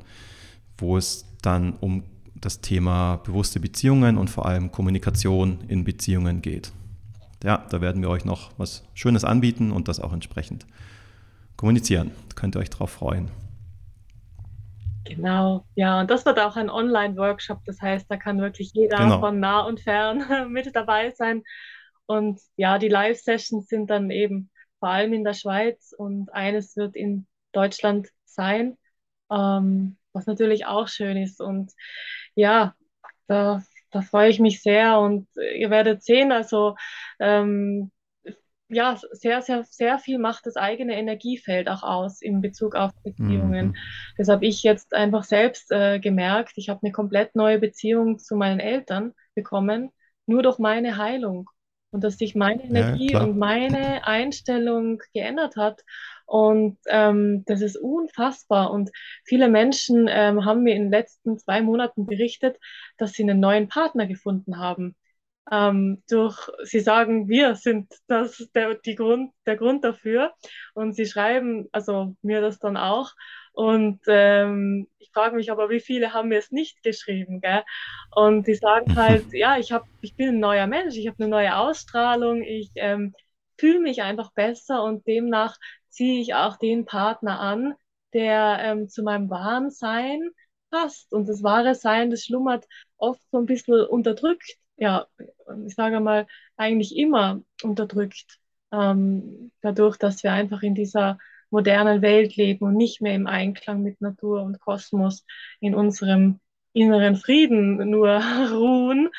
[0.77, 2.03] wo es dann um
[2.35, 6.71] das Thema bewusste Beziehungen und vor allem Kommunikation in Beziehungen geht.
[7.43, 10.65] Ja, da werden wir euch noch was Schönes anbieten und das auch entsprechend
[11.57, 12.11] kommunizieren.
[12.29, 13.29] Da könnt ihr euch drauf freuen.
[15.05, 17.59] Genau, ja, und das wird auch ein Online-Workshop.
[17.65, 19.19] Das heißt, da kann wirklich jeder genau.
[19.19, 21.43] von nah und fern mit dabei sein.
[22.07, 26.95] Und ja, die Live-Sessions sind dann eben vor allem in der Schweiz und eines wird
[26.95, 28.77] in Deutschland sein,
[29.35, 31.41] ähm, was natürlich auch schön ist.
[31.41, 31.71] Und
[32.35, 32.75] ja,
[33.27, 36.75] da, da freue ich mich sehr und ihr werdet sehen, also
[37.19, 37.91] ähm,
[38.67, 43.67] ja, sehr, sehr, sehr viel macht das eigene Energiefeld auch aus in Bezug auf Beziehungen.
[43.67, 43.75] Mhm.
[44.17, 46.53] Das habe ich jetzt einfach selbst äh, gemerkt.
[46.55, 49.91] Ich habe eine komplett neue Beziehung zu meinen Eltern bekommen,
[50.25, 51.49] nur durch meine Heilung.
[51.91, 55.81] Und dass sich meine Energie ja, und meine Einstellung geändert hat.
[56.25, 58.71] Und ähm, das ist unfassbar.
[58.71, 58.91] Und
[59.23, 62.57] viele Menschen ähm, haben mir in den letzten zwei Monaten berichtet,
[62.97, 64.95] dass sie einen neuen Partner gefunden haben
[65.51, 70.33] ähm, durch, sie sagen, wir sind das, der, die Grund, der Grund dafür.
[70.73, 73.11] Und sie schreiben, also mir das dann auch.
[73.53, 77.63] Und ähm, ich frage mich aber, wie viele haben mir es nicht geschrieben, gell?
[78.13, 81.29] Und die sagen halt, ja, ich hab, ich bin ein neuer Mensch, ich habe eine
[81.29, 83.13] neue Ausstrahlung, ich ähm,
[83.57, 85.57] fühle mich einfach besser und demnach
[85.89, 87.75] ziehe ich auch den Partner an,
[88.13, 90.29] der ähm, zu meinem wahren Sein
[90.69, 91.13] passt.
[91.13, 92.65] Und das wahre Sein, das schlummert
[92.97, 95.07] oft so ein bisschen unterdrückt ja,
[95.65, 98.39] ich sage mal, eigentlich immer unterdrückt,
[98.71, 101.17] ähm, dadurch, dass wir einfach in dieser
[101.49, 105.25] modernen Welt leben und nicht mehr im Einklang mit Natur und Kosmos
[105.59, 106.39] in unserem
[106.73, 108.09] inneren Frieden nur
[108.51, 109.09] ruhen.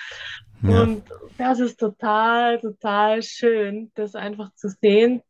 [0.63, 0.83] Ja.
[0.83, 1.03] Und
[1.39, 5.23] das ist total, total schön, das einfach zu sehen,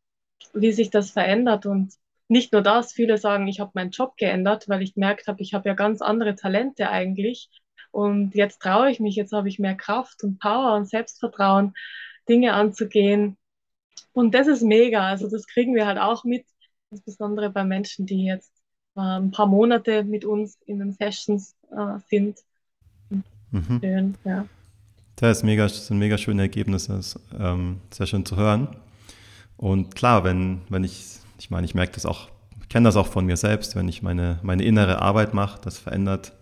[0.55, 1.67] wie sich das verändert.
[1.67, 1.95] Und
[2.29, 5.55] nicht nur das, viele sagen, ich habe meinen Job geändert, weil ich gemerkt habe, ich
[5.55, 7.51] habe ja ganz andere Talente eigentlich.
[7.91, 11.75] Und jetzt traue ich mich, jetzt habe ich mehr Kraft und Power und Selbstvertrauen,
[12.29, 13.37] Dinge anzugehen.
[14.13, 15.07] Und das ist mega.
[15.09, 16.45] Also das kriegen wir halt auch mit,
[16.91, 18.53] insbesondere bei Menschen, die jetzt
[18.97, 22.39] äh, ein paar Monate mit uns in den Sessions äh, sind.
[23.51, 23.81] Mhm.
[23.81, 24.47] Schön, ja.
[25.17, 28.69] Das, ist mega, das sind mega schöne Ergebnisse, das ist ähm, sehr schön zu hören.
[29.57, 32.29] Und klar, wenn, wenn ich, ich meine, ich merke das auch,
[32.69, 36.33] kenne das auch von mir selbst, wenn ich meine, meine innere Arbeit mache, das verändert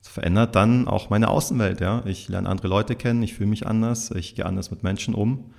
[0.00, 1.80] das verändert dann auch meine Außenwelt.
[1.80, 2.02] Ja?
[2.06, 5.52] Ich lerne andere Leute kennen, ich fühle mich anders, ich gehe anders mit Menschen um.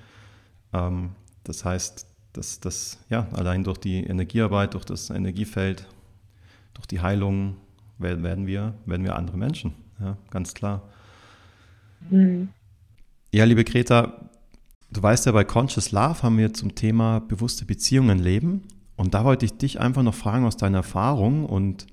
[0.73, 1.11] Ähm,
[1.43, 5.87] das heißt, dass das ja allein durch die Energiearbeit, durch das Energiefeld,
[6.73, 7.57] durch die Heilung
[7.97, 9.73] werden wir, werden wir andere Menschen.
[9.99, 10.81] Ja, ganz klar.
[12.09, 12.49] Mhm.
[13.33, 14.29] Ja, liebe Greta,
[14.91, 18.63] du weißt ja, bei Conscious Love haben wir zum Thema bewusste Beziehungen leben.
[18.97, 21.87] Und da wollte ich dich einfach noch fragen aus deiner Erfahrung und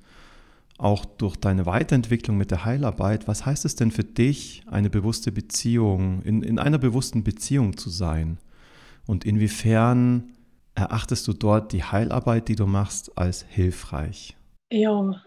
[0.79, 5.33] auch durch deine Weiterentwicklung mit der Heilarbeit, was heißt es denn für dich, eine bewusste
[5.33, 8.38] Beziehung, in, in einer bewussten Beziehung zu sein?
[9.07, 10.35] Und inwiefern
[10.75, 14.37] erachtest du dort die Heilarbeit, die du machst, als hilfreich?
[14.71, 15.23] Ja,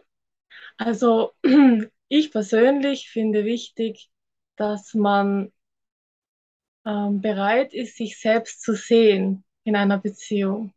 [0.78, 1.32] also
[2.08, 4.11] ich persönlich finde wichtig,
[4.56, 5.52] dass man
[6.86, 10.74] ähm, bereit ist, sich selbst zu sehen in einer Beziehung.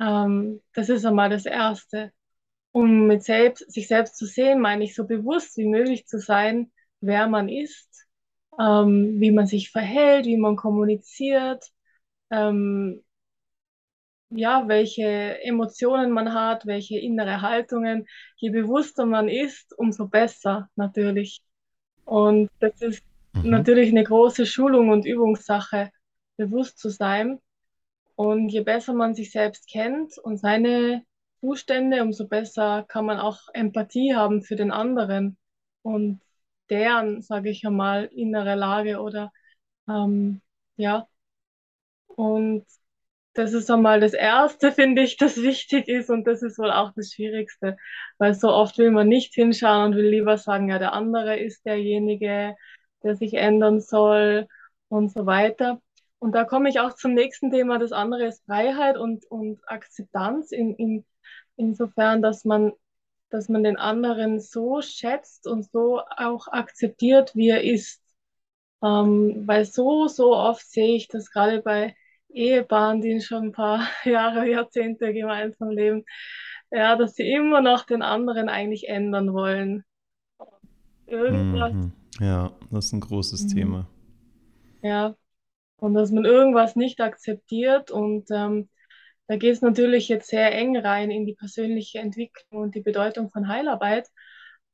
[0.00, 2.12] Ähm, das ist einmal das Erste
[2.74, 6.72] um mit selbst, sich selbst zu sehen, meine ich, so bewusst wie möglich zu sein,
[7.00, 8.08] wer man ist,
[8.58, 11.64] ähm, wie man sich verhält, wie man kommuniziert,
[12.30, 13.04] ähm,
[14.30, 18.06] ja, welche Emotionen man hat, welche innere Haltungen.
[18.36, 21.42] Je bewusster man ist, umso besser natürlich.
[22.04, 23.02] Und das ist
[23.34, 23.50] mhm.
[23.50, 25.90] natürlich eine große Schulung und Übungssache,
[26.36, 27.40] bewusst zu sein.
[28.16, 31.04] Und je besser man sich selbst kennt und seine
[31.40, 35.36] Zustände, umso besser kann man auch Empathie haben für den anderen
[35.82, 36.20] und
[36.70, 39.32] deren, sage ich einmal, innere Lage oder
[39.88, 40.40] ähm,
[40.76, 41.08] ja.
[42.06, 42.64] Und
[43.34, 46.92] das ist einmal das Erste, finde ich, das wichtig ist und das ist wohl auch
[46.94, 47.76] das Schwierigste,
[48.18, 51.64] weil so oft will man nicht hinschauen und will lieber sagen, ja, der andere ist
[51.66, 52.56] derjenige,
[53.02, 54.48] der sich ändern soll
[54.88, 55.80] und so weiter.
[56.18, 57.78] Und da komme ich auch zum nächsten Thema.
[57.78, 61.04] Das andere ist Freiheit und, und Akzeptanz in, in
[61.56, 62.72] insofern, dass man,
[63.30, 68.00] dass man den anderen so schätzt und so auch akzeptiert, wie er ist.
[68.82, 71.94] Ähm, weil so, so oft sehe ich das gerade bei
[72.34, 76.04] Ehepaaren, die schon ein paar Jahre, Jahrzehnte gemeinsam leben,
[76.70, 79.84] ja, dass sie immer noch den anderen eigentlich ändern wollen.
[81.06, 81.72] Irgendwas.
[81.72, 81.92] Mhm.
[82.20, 83.48] Ja, das ist ein großes mhm.
[83.48, 83.88] Thema.
[84.82, 85.14] Ja,
[85.76, 88.68] und dass man irgendwas nicht akzeptiert und ähm,
[89.26, 93.30] da geht es natürlich jetzt sehr eng rein in die persönliche Entwicklung und die Bedeutung
[93.30, 94.08] von Heilarbeit,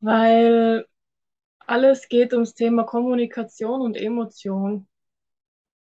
[0.00, 0.86] weil
[1.60, 4.88] alles geht ums Thema Kommunikation und Emotion.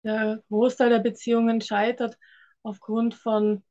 [0.05, 2.17] Der Großteil der Beziehungen scheitert
[2.63, 3.63] aufgrund von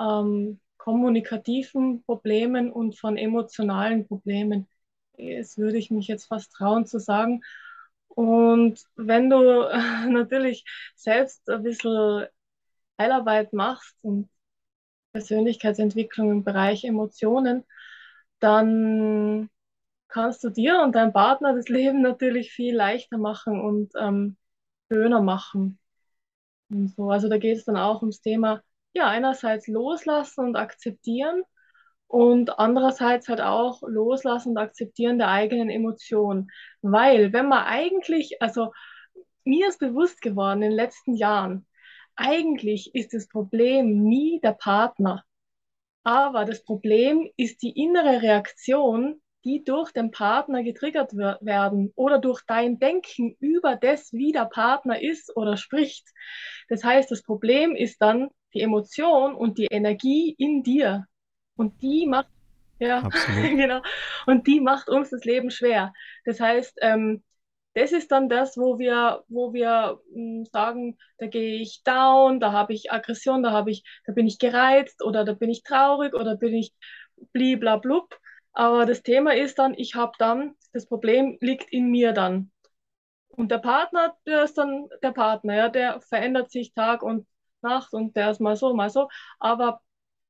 [0.00, 4.68] ähm, kommunikativen Problemen und von emotionalen Problemen.
[5.18, 7.42] Das würde ich mich jetzt fast trauen zu sagen.
[8.08, 9.38] Und wenn du
[10.08, 10.64] natürlich
[10.96, 12.26] selbst ein bisschen
[12.98, 14.30] Heilarbeit machst und
[15.12, 17.64] Persönlichkeitsentwicklung im Bereich Emotionen,
[18.40, 19.50] dann
[20.08, 24.36] kannst du dir und deinem Partner das Leben natürlich viel leichter machen und ähm,
[24.90, 25.78] schöner machen.
[26.72, 27.10] Und so.
[27.10, 28.62] Also da geht es dann auch ums Thema,
[28.94, 31.42] ja, einerseits loslassen und akzeptieren
[32.06, 36.50] und andererseits halt auch loslassen und akzeptieren der eigenen Emotionen.
[36.82, 38.72] Weil wenn man eigentlich, also
[39.44, 41.66] mir ist bewusst geworden in den letzten Jahren,
[42.16, 45.24] eigentlich ist das Problem nie der Partner.
[46.04, 52.42] Aber das Problem ist die innere Reaktion, die durch den Partner getriggert werden oder durch
[52.46, 56.08] dein Denken über das, wie der Partner ist oder spricht.
[56.68, 61.06] Das heißt, das Problem ist dann die Emotion und die Energie in dir.
[61.56, 62.28] Und die macht,
[62.78, 63.82] ja, genau,
[64.26, 65.92] und die macht uns das Leben schwer.
[66.24, 67.22] Das heißt, ähm,
[67.74, 72.40] das ist dann das, wo wir, wo wir mh, hm, sagen, da gehe ich down,
[72.40, 75.62] da habe ich Aggression, da habe ich, da bin ich gereizt oder da bin ich
[75.62, 76.72] traurig oder bin ich
[77.32, 78.18] bliblablub.
[78.52, 82.50] Aber das Thema ist dann, ich habe dann, das Problem liegt in mir dann.
[83.28, 87.26] Und der Partner, der ist dann der Partner, ja, der verändert sich Tag und
[87.62, 89.08] Nacht und der ist mal so, mal so.
[89.38, 89.80] Aber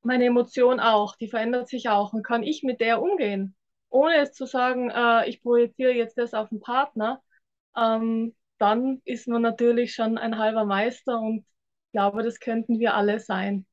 [0.03, 2.13] meine Emotion auch, die verändert sich auch.
[2.13, 3.55] Und kann ich mit der umgehen,
[3.89, 7.21] ohne es zu sagen, äh, ich projiziere jetzt das auf den Partner,
[7.75, 12.95] ähm, dann ist man natürlich schon ein halber Meister und ich glaube, das könnten wir
[12.95, 13.65] alle sein.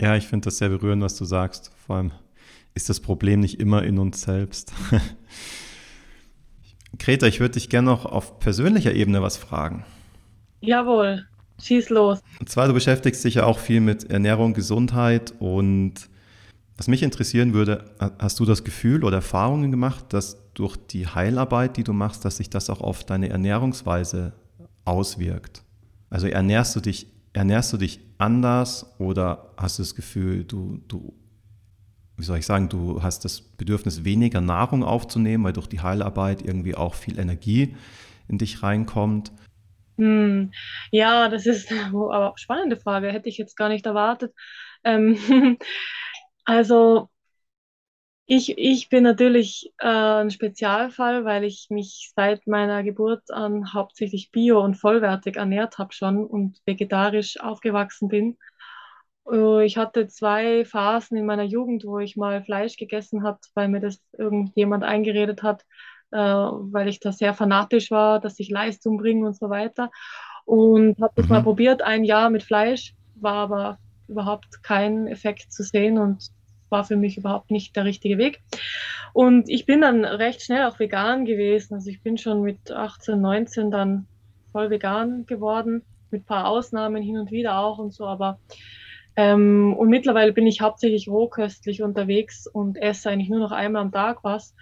[0.00, 1.72] Ja, ich finde das sehr berührend, was du sagst.
[1.76, 2.12] Vor allem
[2.74, 4.72] ist das Problem nicht immer in uns selbst.
[6.98, 9.84] Greta, ich würde dich gerne noch auf persönlicher Ebene was fragen.
[10.60, 11.26] Jawohl,
[11.62, 12.20] schieß los.
[12.38, 16.10] Und zwar, du beschäftigst dich ja auch viel mit Ernährung, Gesundheit und
[16.76, 17.84] was mich interessieren würde,
[18.18, 22.38] hast du das Gefühl oder Erfahrungen gemacht, dass durch die Heilarbeit, die du machst, dass
[22.38, 24.32] sich das auch auf deine Ernährungsweise
[24.86, 25.62] auswirkt?
[26.08, 31.12] Also ernährst du dich, ernährst du dich anders oder hast du das Gefühl, du, du,
[32.20, 36.42] wie soll ich sagen, du hast das Bedürfnis, weniger Nahrung aufzunehmen, weil durch die Heilarbeit
[36.42, 37.76] irgendwie auch viel Energie
[38.28, 39.32] in dich reinkommt?
[39.98, 40.52] Hm,
[40.92, 44.32] ja, das ist eine spannende Frage, hätte ich jetzt gar nicht erwartet.
[44.84, 45.16] Ähm,
[46.50, 47.08] Also
[48.26, 54.30] ich, ich bin natürlich äh, ein Spezialfall, weil ich mich seit meiner Geburt an hauptsächlich
[54.30, 58.36] bio und vollwertig ernährt habe schon und vegetarisch aufgewachsen bin.
[59.30, 63.68] Äh, ich hatte zwei Phasen in meiner Jugend, wo ich mal Fleisch gegessen habe, weil
[63.68, 65.62] mir das irgendjemand eingeredet hat,
[66.12, 69.90] äh, weil ich da sehr fanatisch war, dass ich Leistung bringe und so weiter.
[70.44, 71.32] Und habe das mhm.
[71.32, 73.78] mal probiert, ein Jahr mit Fleisch, war aber
[74.08, 76.30] überhaupt kein Effekt zu sehen und
[76.68, 78.42] war für mich überhaupt nicht der richtige Weg.
[79.12, 81.74] Und ich bin dann recht schnell auch vegan gewesen.
[81.74, 84.06] Also ich bin schon mit 18, 19 dann
[84.52, 88.38] voll vegan geworden, mit ein paar Ausnahmen hin und wieder auch und so, aber
[89.20, 93.92] ähm, und mittlerweile bin ich hauptsächlich rohköstlich unterwegs und esse eigentlich nur noch einmal am
[93.92, 94.54] Tag was.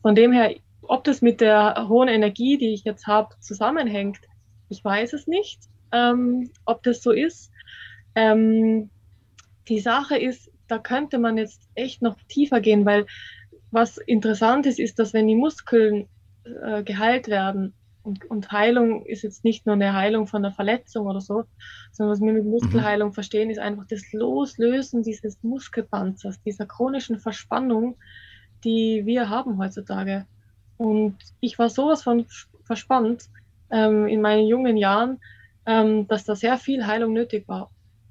[0.00, 4.20] Von dem her, ob das mit der hohen Energie, die ich jetzt habe, zusammenhängt,
[4.70, 5.60] ich weiß es nicht,
[5.92, 7.52] ähm, ob das so ist.
[8.14, 8.88] Ähm,
[9.68, 13.04] die Sache ist, da könnte man jetzt echt noch tiefer gehen, weil
[13.70, 16.08] was interessant ist, ist, dass wenn die Muskeln
[16.64, 17.74] äh, geheilt werden,
[18.06, 21.44] und, und, Heilung ist jetzt nicht nur eine Heilung von einer Verletzung oder so,
[21.90, 23.14] sondern was wir mit Muskelheilung mhm.
[23.14, 27.96] verstehen, ist einfach das Loslösen dieses Muskelpanzers, dieser chronischen Verspannung,
[28.62, 30.24] die wir haben heutzutage.
[30.76, 32.26] Und ich war sowas von
[32.64, 33.24] verspannt
[33.70, 35.18] ähm, in meinen jungen Jahren,
[35.66, 37.70] ähm, dass da sehr viel Heilung nötig war.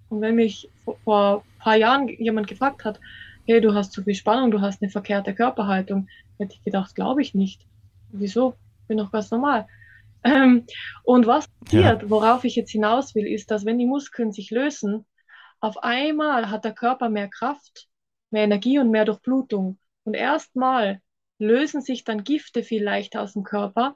[0.10, 0.70] Und wenn mich
[1.06, 3.00] vor ein paar Jahren jemand gefragt hat,
[3.48, 7.22] hey, du hast zu viel Spannung, du hast eine verkehrte Körperhaltung, hätte ich gedacht, glaube
[7.22, 7.66] ich nicht.
[8.12, 8.56] Wieso?
[8.88, 9.68] Bin doch ganz normal.
[10.26, 10.66] Ähm,
[11.04, 12.10] und was passiert, ja.
[12.10, 15.06] worauf ich jetzt hinaus will, ist, dass wenn die Muskeln sich lösen,
[15.60, 17.88] auf einmal hat der Körper mehr Kraft,
[18.32, 19.80] mehr Energie und mehr Durchblutung.
[20.04, 21.02] Und erstmal
[21.38, 23.96] lösen sich dann Gifte viel leichter aus dem Körper.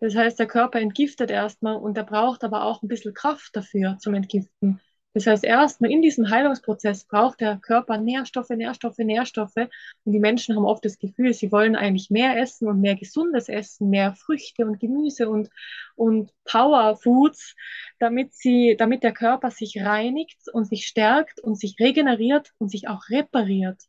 [0.00, 3.96] Das heißt, der Körper entgiftet erstmal und er braucht aber auch ein bisschen Kraft dafür
[4.00, 4.80] zum Entgiften.
[5.12, 9.56] Das heißt, erstmal in diesem Heilungsprozess braucht der Körper Nährstoffe, Nährstoffe, Nährstoffe.
[10.04, 13.48] Und die Menschen haben oft das Gefühl, sie wollen eigentlich mehr essen und mehr gesundes
[13.48, 15.50] Essen, mehr Früchte und Gemüse und,
[15.96, 17.56] und Power Foods,
[17.98, 22.88] damit sie, damit der Körper sich reinigt und sich stärkt und sich regeneriert und sich
[22.88, 23.82] auch repariert.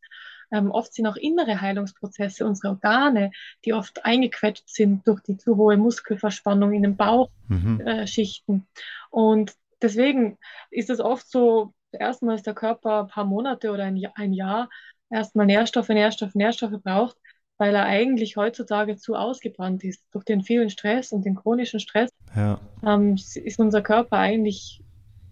[0.52, 3.32] Ähm, oft sind auch innere Heilungsprozesse unsere Organe,
[3.64, 8.56] die oft eingequetscht sind durch die zu hohe Muskelverspannung in den Bauchschichten.
[8.56, 8.64] Mhm.
[8.66, 10.38] Äh, und deswegen
[10.70, 14.34] ist es oft so, erstmal ist der Körper ein paar Monate oder ein Jahr, ein
[14.34, 14.70] Jahr
[15.10, 17.18] erstmal Nährstoffe, Nährstoffe, Nährstoffe braucht,
[17.58, 20.04] weil er eigentlich heutzutage zu ausgebrannt ist.
[20.12, 22.60] Durch den vielen Stress und den chronischen Stress ja.
[22.84, 24.82] ähm, ist unser Körper eigentlich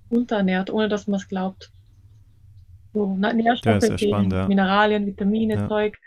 [0.10, 1.72] unterernährt, ohne dass man es glaubt.
[2.94, 4.48] So, Nährstoffe ja, fehlen, spannend, ja.
[4.48, 5.98] Mineralien, Vitamine, Zeug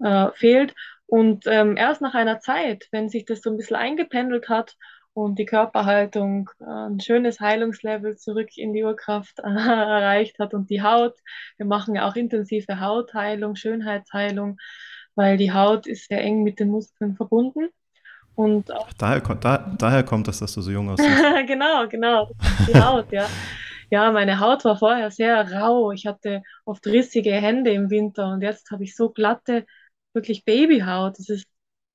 [0.00, 0.74] äh, fehlt.
[1.06, 4.76] Und ähm, erst nach einer Zeit, wenn sich das so ein bisschen eingependelt hat
[5.16, 10.68] und die Körperhaltung äh, ein schönes Heilungslevel zurück in die Urkraft äh, erreicht hat und
[10.68, 11.14] die Haut,
[11.56, 14.58] wir machen ja auch intensive Hautheilung, Schönheitsheilung,
[15.14, 17.70] weil die Haut ist sehr eng mit den Muskeln verbunden.
[18.34, 21.08] Und auch daher, da, daher kommt das, dass du so jung aussiehst.
[21.46, 22.28] genau, genau.
[22.68, 23.26] Die Haut, ja.
[23.88, 25.92] Ja, meine Haut war vorher sehr rau.
[25.92, 29.64] Ich hatte oft rissige Hände im Winter und jetzt habe ich so glatte,
[30.12, 31.18] wirklich Babyhaut.
[31.18, 31.46] Das ist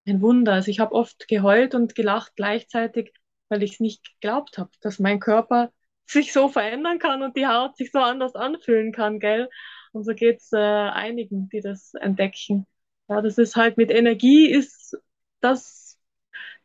[0.07, 0.53] ein Wunder.
[0.53, 3.13] Also ich habe oft geheult und gelacht gleichzeitig,
[3.49, 5.71] weil ich es nicht geglaubt habe, dass mein Körper
[6.05, 9.49] sich so verändern kann und die Haut sich so anders anfühlen kann, gell?
[9.93, 12.65] Und so geht es äh, einigen, die das entdecken.
[13.07, 14.97] Ja, das ist halt mit Energie ist
[15.41, 15.99] das,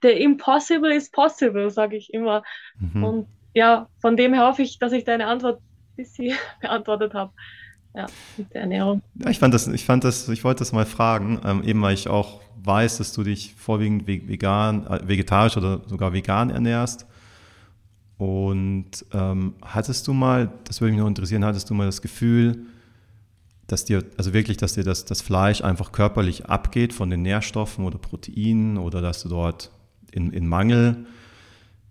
[0.03, 2.43] der Impossible is possible, sage ich immer.
[2.79, 3.05] Mhm.
[3.05, 7.33] Und ja, von dem her hoffe ich, dass ich deine Antwort ein bisschen beantwortet habe.
[7.97, 9.03] Ja, mit der Ernährung.
[9.15, 11.95] Ja, ich fand das, ich fand das, ich wollte das mal fragen, ähm, eben weil
[11.95, 17.07] ich auch weiß, dass du dich vorwiegend vegan, äh, vegetarisch oder sogar vegan ernährst.
[18.19, 22.67] Und ähm, hattest du mal, das würde mich noch interessieren, hattest du mal das Gefühl,
[23.67, 27.85] dass dir, also wirklich, dass dir das, das Fleisch einfach körperlich abgeht von den Nährstoffen
[27.87, 29.71] oder Proteinen oder dass du dort
[30.13, 31.07] in, in Mangel,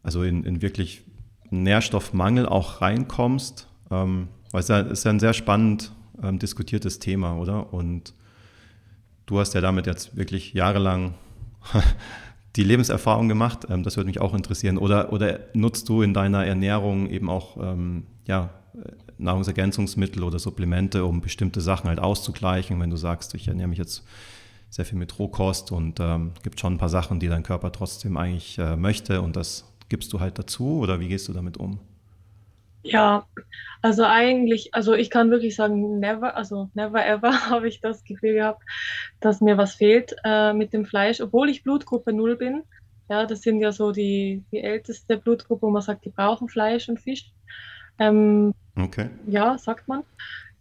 [0.03, 1.01] also in, in wirklich
[1.49, 3.68] Nährstoffmangel auch reinkommst?
[3.89, 5.91] Ähm, weil es ist ja ein sehr spannend
[6.24, 7.74] ähm, diskutiertes Thema, oder?
[7.74, 8.14] Und
[9.26, 11.14] du hast ja damit jetzt wirklich jahrelang
[12.56, 13.68] die Lebenserfahrung gemacht.
[13.70, 14.78] Ähm, das würde mich auch interessieren.
[14.78, 18.51] Oder, oder nutzt du in deiner Ernährung eben auch ähm, ja,
[19.18, 22.80] Nahrungsergänzungsmittel oder Supplemente, um bestimmte Sachen halt auszugleichen?
[22.80, 24.06] Wenn du sagst, ich ernähre mich jetzt
[24.70, 28.16] sehr viel mit Rohkost und ähm, gibt schon ein paar Sachen, die dein Körper trotzdem
[28.16, 31.80] eigentlich äh, möchte und das gibst du halt dazu oder wie gehst du damit um?
[32.86, 33.26] Ja,
[33.82, 38.34] also eigentlich, also ich kann wirklich sagen, never, also never ever habe ich das Gefühl
[38.36, 38.62] gehabt,
[39.20, 42.64] dass mir was fehlt äh, mit dem Fleisch, obwohl ich Blutgruppe 0 bin.
[43.10, 46.88] Ja, das sind ja so die, die älteste Blutgruppe, wo man sagt, die brauchen Fleisch
[46.88, 47.32] und Fisch.
[48.00, 49.10] Ähm, okay.
[49.28, 50.04] Ja, sagt man.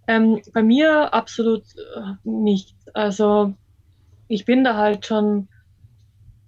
[0.07, 2.75] Ähm, bei mir absolut äh, nicht.
[2.93, 3.55] Also
[4.29, 5.49] ich bin da halt schon,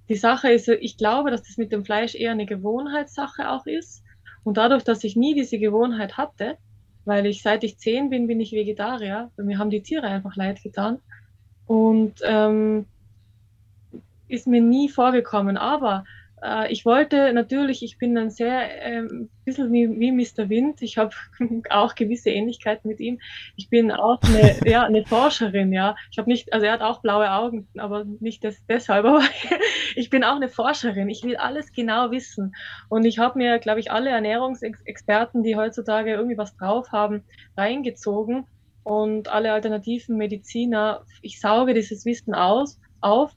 [0.08, 4.02] die Sache ist, ich glaube, dass das mit dem Fleisch eher eine Gewohnheitssache auch ist.
[4.46, 6.56] Und dadurch, dass ich nie diese Gewohnheit hatte,
[7.04, 10.36] weil ich seit ich zehn bin, bin ich Vegetarier, weil mir haben die Tiere einfach
[10.36, 11.00] leid getan.
[11.66, 12.86] Und ähm,
[14.28, 15.56] ist mir nie vorgekommen.
[15.56, 16.04] Aber
[16.46, 20.48] äh, ich wollte natürlich, ich bin ein sehr, ähm, bisschen wie, wie Mr.
[20.48, 20.80] Wind.
[20.82, 21.14] Ich habe
[21.70, 23.20] auch gewisse Ähnlichkeiten mit ihm.
[23.56, 25.96] Ich bin auch eine, ja, eine Forscherin, ja.
[26.10, 29.22] Ich habe nicht, also er hat auch blaue Augen, aber nicht des, deshalb, aber
[29.96, 31.08] ich bin auch eine Forscherin.
[31.08, 32.54] Ich will alles genau wissen.
[32.88, 37.24] Und ich habe mir, glaube ich, alle Ernährungsexperten, die heutzutage irgendwie was drauf haben,
[37.56, 38.46] reingezogen
[38.84, 41.04] und alle alternativen Mediziner.
[41.22, 43.32] Ich sauge dieses Wissen aus, auf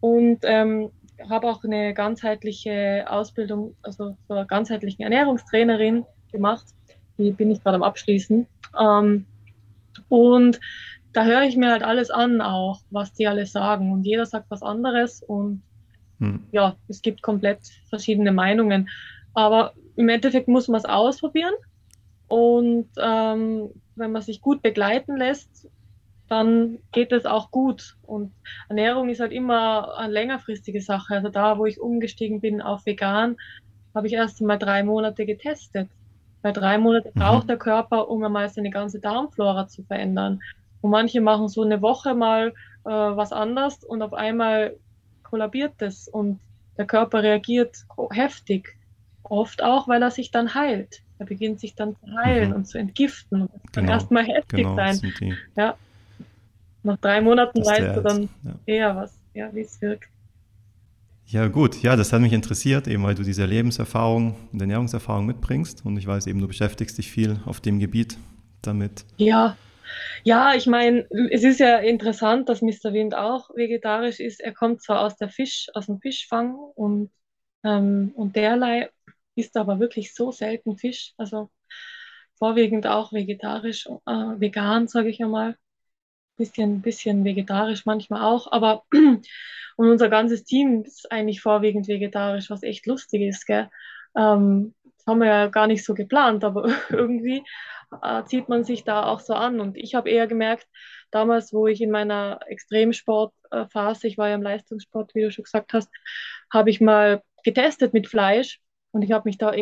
[0.00, 0.90] und ähm,
[1.28, 6.66] habe auch eine ganzheitliche Ausbildung, also zur ganzheitlichen Ernährungstrainerin gemacht.
[7.18, 8.46] Die bin ich gerade am Abschließen.
[8.80, 9.26] Ähm,
[10.08, 10.60] und
[11.12, 13.92] da höre ich mir halt alles an, auch was die alle sagen.
[13.92, 15.22] Und jeder sagt was anderes.
[15.22, 15.62] Und
[16.18, 16.44] hm.
[16.52, 18.88] ja, es gibt komplett verschiedene Meinungen.
[19.32, 21.54] Aber im Endeffekt muss man es ausprobieren.
[22.28, 25.68] Und ähm, wenn man sich gut begleiten lässt,
[26.28, 27.96] dann geht es auch gut.
[28.02, 28.32] Und
[28.68, 31.14] Ernährung ist halt immer eine längerfristige Sache.
[31.14, 33.36] Also da, wo ich umgestiegen bin auf vegan,
[33.94, 35.88] habe ich erst einmal drei Monate getestet.
[36.42, 37.20] Weil drei Monate mhm.
[37.20, 40.40] braucht der Körper, um einmal seine ganze Darmflora zu verändern.
[40.80, 42.48] Und manche machen so eine Woche mal
[42.84, 44.76] äh, was anders und auf einmal
[45.22, 46.38] kollabiert es und
[46.76, 48.76] der Körper reagiert heftig.
[49.22, 51.00] Oft auch, weil er sich dann heilt.
[51.18, 52.56] Er beginnt sich dann zu heilen mhm.
[52.56, 53.42] und zu entgiften.
[53.42, 53.72] Und das genau.
[53.72, 55.14] kann erstmal heftig genau, sein.
[55.56, 55.76] Ja.
[56.84, 58.54] Nach drei Monaten weißt du dann ja.
[58.66, 60.08] eher was, ja, wie es wirkt.
[61.26, 61.82] Ja, gut.
[61.82, 65.84] Ja, das hat mich interessiert, eben weil du diese Lebenserfahrung und Ernährungserfahrung mitbringst.
[65.84, 68.18] Und ich weiß eben, du beschäftigst dich viel auf dem Gebiet
[68.60, 69.06] damit.
[69.16, 69.56] Ja,
[70.22, 72.92] ja, ich meine, es ist ja interessant, dass Mr.
[72.92, 74.40] Wind auch vegetarisch ist.
[74.40, 77.10] Er kommt zwar aus der Fisch, aus dem Fischfang und,
[77.64, 78.90] ähm, und derlei
[79.34, 81.14] isst aber wirklich so selten Fisch.
[81.16, 81.50] Also
[82.38, 85.56] vorwiegend auch vegetarisch, äh, vegan, sage ich einmal
[86.36, 92.62] bisschen, bisschen vegetarisch manchmal auch, aber und unser ganzes Team ist eigentlich vorwiegend vegetarisch, was
[92.62, 93.68] echt lustig ist, gell?
[94.16, 97.42] Ähm, das haben wir ja gar nicht so geplant, aber irgendwie
[98.02, 99.60] äh, zieht man sich da auch so an.
[99.60, 100.66] Und ich habe eher gemerkt,
[101.10, 105.72] damals, wo ich in meiner Extremsportphase, ich war ja im Leistungssport, wie du schon gesagt
[105.72, 105.90] hast,
[106.52, 108.60] habe ich mal getestet mit Fleisch
[108.92, 109.52] und ich habe mich da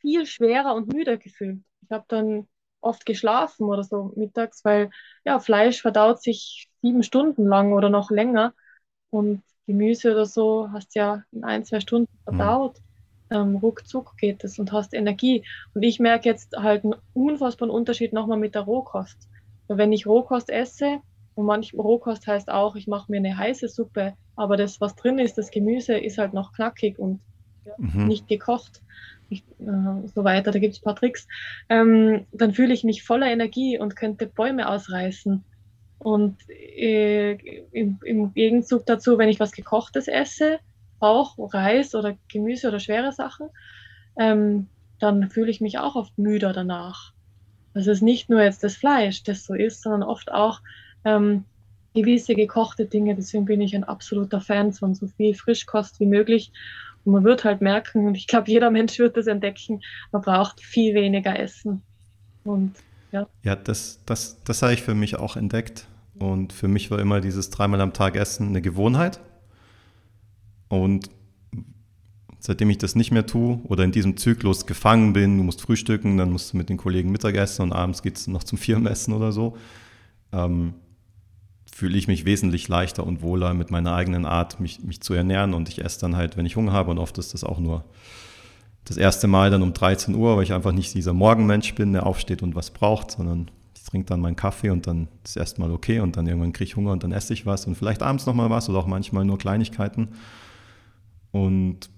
[0.00, 1.62] viel schwerer und müder gefühlt.
[1.82, 2.48] Ich habe dann
[2.80, 4.90] oft geschlafen oder so mittags, weil
[5.24, 8.54] ja, Fleisch verdaut sich sieben Stunden lang oder noch länger.
[9.10, 12.24] und Gemüse oder so hast ja in ein, zwei Stunden mhm.
[12.24, 12.76] verdaut.
[13.30, 13.36] Mhm.
[13.36, 15.44] Ähm, ruckzuck geht es und hast Energie.
[15.74, 19.28] Und ich merke jetzt halt einen unfassbaren Unterschied nochmal mit der Rohkost.
[19.68, 21.02] Wenn ich Rohkost esse,
[21.38, 25.20] und manchmal Rohkost heißt auch, ich mache mir eine heiße Suppe, aber das, was drin
[25.20, 27.20] ist, das Gemüse, ist halt noch knackig und
[27.76, 28.06] mhm.
[28.06, 28.80] nicht gekocht.
[29.30, 31.28] Ich, äh, so weiter, da gibt es ein paar Tricks.
[31.68, 35.44] Ähm, dann fühle ich mich voller Energie und könnte Bäume ausreißen.
[35.98, 37.32] Und äh,
[37.72, 40.60] im, im, Gegenzug dazu, wenn ich was Gekochtes esse,
[41.00, 43.48] auch Reis oder Gemüse oder schwere Sachen,
[44.18, 47.12] ähm, dann fühle ich mich auch oft müder danach.
[47.74, 50.60] Also es ist nicht nur jetzt das Fleisch, das so ist, sondern oft auch
[51.04, 51.44] ähm,
[51.94, 53.14] gewisse gekochte Dinge.
[53.14, 56.52] Deswegen bin ich ein absoluter Fan von so viel Frischkost wie möglich.
[57.04, 59.80] Und man wird halt merken, und ich glaube, jeder Mensch wird das entdecken,
[60.12, 61.82] man braucht viel weniger Essen.
[62.44, 62.74] Und
[63.12, 63.26] ja.
[63.42, 65.86] Ja, das, das, das habe ich für mich auch entdeckt.
[66.18, 69.20] Und für mich war immer dieses dreimal am Tag Essen eine Gewohnheit.
[70.68, 71.10] Und
[72.40, 76.18] seitdem ich das nicht mehr tue oder in diesem Zyklus gefangen bin, du musst frühstücken,
[76.18, 79.32] dann musst du mit den Kollegen Mittagessen und abends geht es noch zum Firmenessen oder
[79.32, 79.56] so,
[80.32, 80.74] ähm,
[81.78, 85.54] fühle ich mich wesentlich leichter und wohler mit meiner eigenen Art, mich, mich zu ernähren.
[85.54, 86.90] Und ich esse dann halt, wenn ich Hunger habe.
[86.90, 87.84] Und oft ist das auch nur
[88.84, 92.04] das erste Mal dann um 13 Uhr, weil ich einfach nicht dieser Morgenmensch bin, der
[92.04, 96.00] aufsteht und was braucht, sondern ich trinke dann meinen Kaffee und dann ist erstmal okay
[96.00, 98.50] und dann irgendwann kriege ich Hunger und dann esse ich was und vielleicht abends nochmal
[98.50, 100.08] was oder auch manchmal nur Kleinigkeiten.
[101.30, 101.90] Und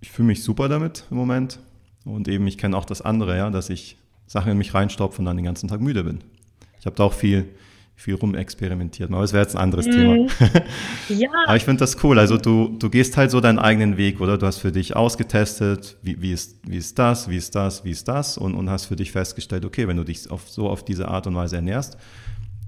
[0.00, 1.58] ich fühle mich super damit im Moment.
[2.06, 5.26] Und eben, ich kenne auch das andere, ja, dass ich Sachen in mich reinstopfe und
[5.26, 6.20] dann den ganzen Tag müde bin.
[6.80, 7.46] Ich habe da auch viel
[7.96, 9.10] viel rumexperimentiert.
[9.10, 9.90] Aber das wäre jetzt ein anderes mm.
[9.90, 10.26] Thema.
[11.08, 11.30] ja.
[11.46, 12.18] Aber ich finde das cool.
[12.18, 14.36] Also du, du gehst halt so deinen eigenen Weg, oder?
[14.36, 17.90] Du hast für dich ausgetestet, wie, wie, ist, wie ist das, wie ist das, wie
[17.90, 20.84] ist das und, und hast für dich festgestellt, okay, wenn du dich auf, so auf
[20.84, 21.96] diese Art und Weise ernährst,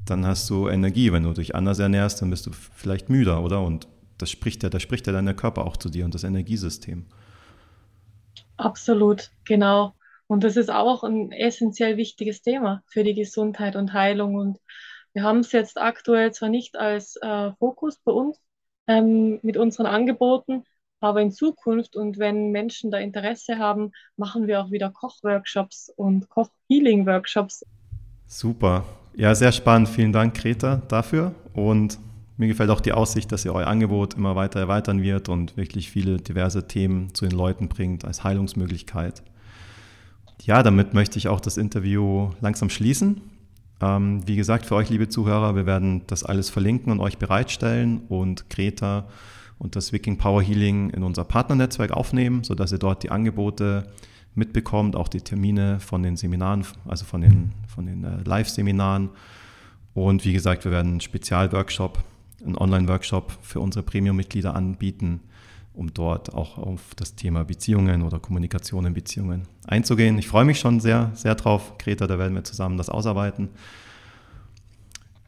[0.06, 1.12] dann hast du Energie.
[1.12, 3.60] Wenn du dich anders ernährst, dann bist du vielleicht müder, oder?
[3.60, 7.04] Und das spricht ja, da spricht ja dein Körper auch zu dir und das Energiesystem.
[8.56, 9.94] Absolut, genau.
[10.26, 14.58] Und das ist auch ein essentiell wichtiges Thema für die Gesundheit und Heilung und
[15.18, 18.40] wir haben es jetzt aktuell zwar nicht als äh, Fokus bei uns
[18.86, 20.62] ähm, mit unseren Angeboten,
[21.00, 26.28] aber in Zukunft und wenn Menschen da Interesse haben, machen wir auch wieder Kochworkshops und
[26.28, 27.66] Koch-Healing-Workshops.
[28.28, 28.84] Super.
[29.16, 29.88] Ja, sehr spannend.
[29.88, 31.34] Vielen Dank, Greta, dafür.
[31.52, 31.98] Und
[32.36, 35.90] mir gefällt auch die Aussicht, dass ihr euer Angebot immer weiter erweitern wird und wirklich
[35.90, 39.24] viele diverse Themen zu den Leuten bringt als Heilungsmöglichkeit.
[40.42, 43.20] Ja, damit möchte ich auch das Interview langsam schließen.
[43.80, 48.02] Ähm, wie gesagt, für euch, liebe Zuhörer, wir werden das alles verlinken und euch bereitstellen
[48.08, 49.06] und Greta
[49.58, 53.86] und das Viking Power Healing in unser Partnernetzwerk aufnehmen, sodass ihr dort die Angebote
[54.34, 59.10] mitbekommt, auch die Termine von den Seminaren, also von den, von den äh, Live-Seminaren.
[59.94, 62.02] Und wie gesagt, wir werden einen Spezialworkshop,
[62.44, 65.20] einen Online-Workshop für unsere Premium-Mitglieder anbieten,
[65.78, 70.18] um dort auch auf das Thema Beziehungen oder Kommunikation in Beziehungen einzugehen.
[70.18, 71.78] Ich freue mich schon sehr, sehr drauf.
[71.78, 73.50] Greta, da werden wir zusammen das ausarbeiten.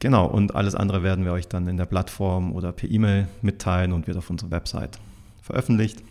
[0.01, 3.93] Genau, und alles andere werden wir euch dann in der Plattform oder per E-Mail mitteilen
[3.93, 4.99] und wird auf unserer Website
[5.41, 6.03] veröffentlicht.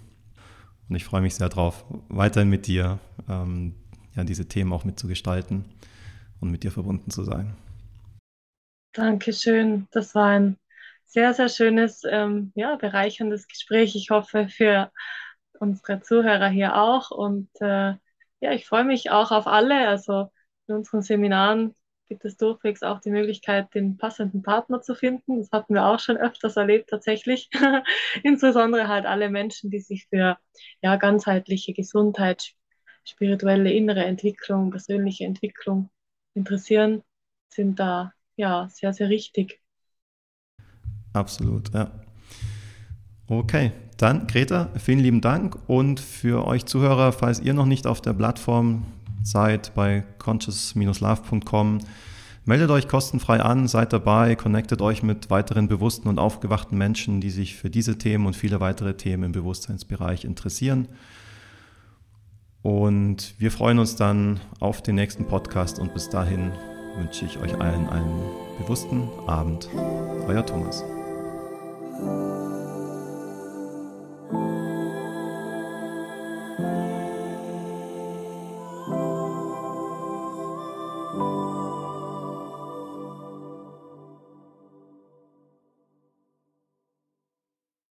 [0.87, 3.75] Und ich freue mich sehr drauf, weiterhin mit dir ähm,
[4.15, 5.65] ja, diese Themen auch mitzugestalten
[6.39, 7.55] und mit dir verbunden zu sein.
[8.93, 9.87] Dankeschön.
[9.91, 10.57] Das war ein
[11.09, 13.95] sehr, sehr schönes, ähm, ja, bereicherndes Gespräch.
[13.95, 14.91] Ich hoffe für
[15.59, 17.11] unsere Zuhörer hier auch.
[17.11, 17.95] Und äh,
[18.41, 19.87] ja, ich freue mich auch auf alle.
[19.87, 20.31] Also
[20.67, 21.75] in unseren Seminaren
[22.07, 25.39] gibt es durchwegs auch die Möglichkeit, den passenden Partner zu finden.
[25.39, 27.49] Das hatten wir auch schon öfters erlebt, tatsächlich.
[28.23, 30.37] Insbesondere halt alle Menschen, die sich für
[30.81, 32.53] ja, ganzheitliche Gesundheit,
[33.03, 35.89] spirituelle innere Entwicklung, persönliche Entwicklung
[36.35, 37.03] interessieren,
[37.49, 39.59] sind da ja sehr, sehr richtig.
[41.19, 41.91] Absolut, ja.
[43.27, 48.01] Okay, dann Greta, vielen lieben Dank und für euch Zuhörer, falls ihr noch nicht auf
[48.01, 48.85] der Plattform
[49.21, 51.79] seid bei conscious-love.com,
[52.45, 57.29] meldet euch kostenfrei an, seid dabei, connectet euch mit weiteren bewussten und aufgewachten Menschen, die
[57.29, 60.87] sich für diese Themen und viele weitere Themen im Bewusstseinsbereich interessieren.
[62.61, 66.51] Und wir freuen uns dann auf den nächsten Podcast und bis dahin
[66.97, 68.21] wünsche ich euch allen einen
[68.57, 69.69] bewussten Abend.
[70.27, 70.83] Euer Thomas.
[71.99, 72.11] Thank
[76.61, 76.88] you.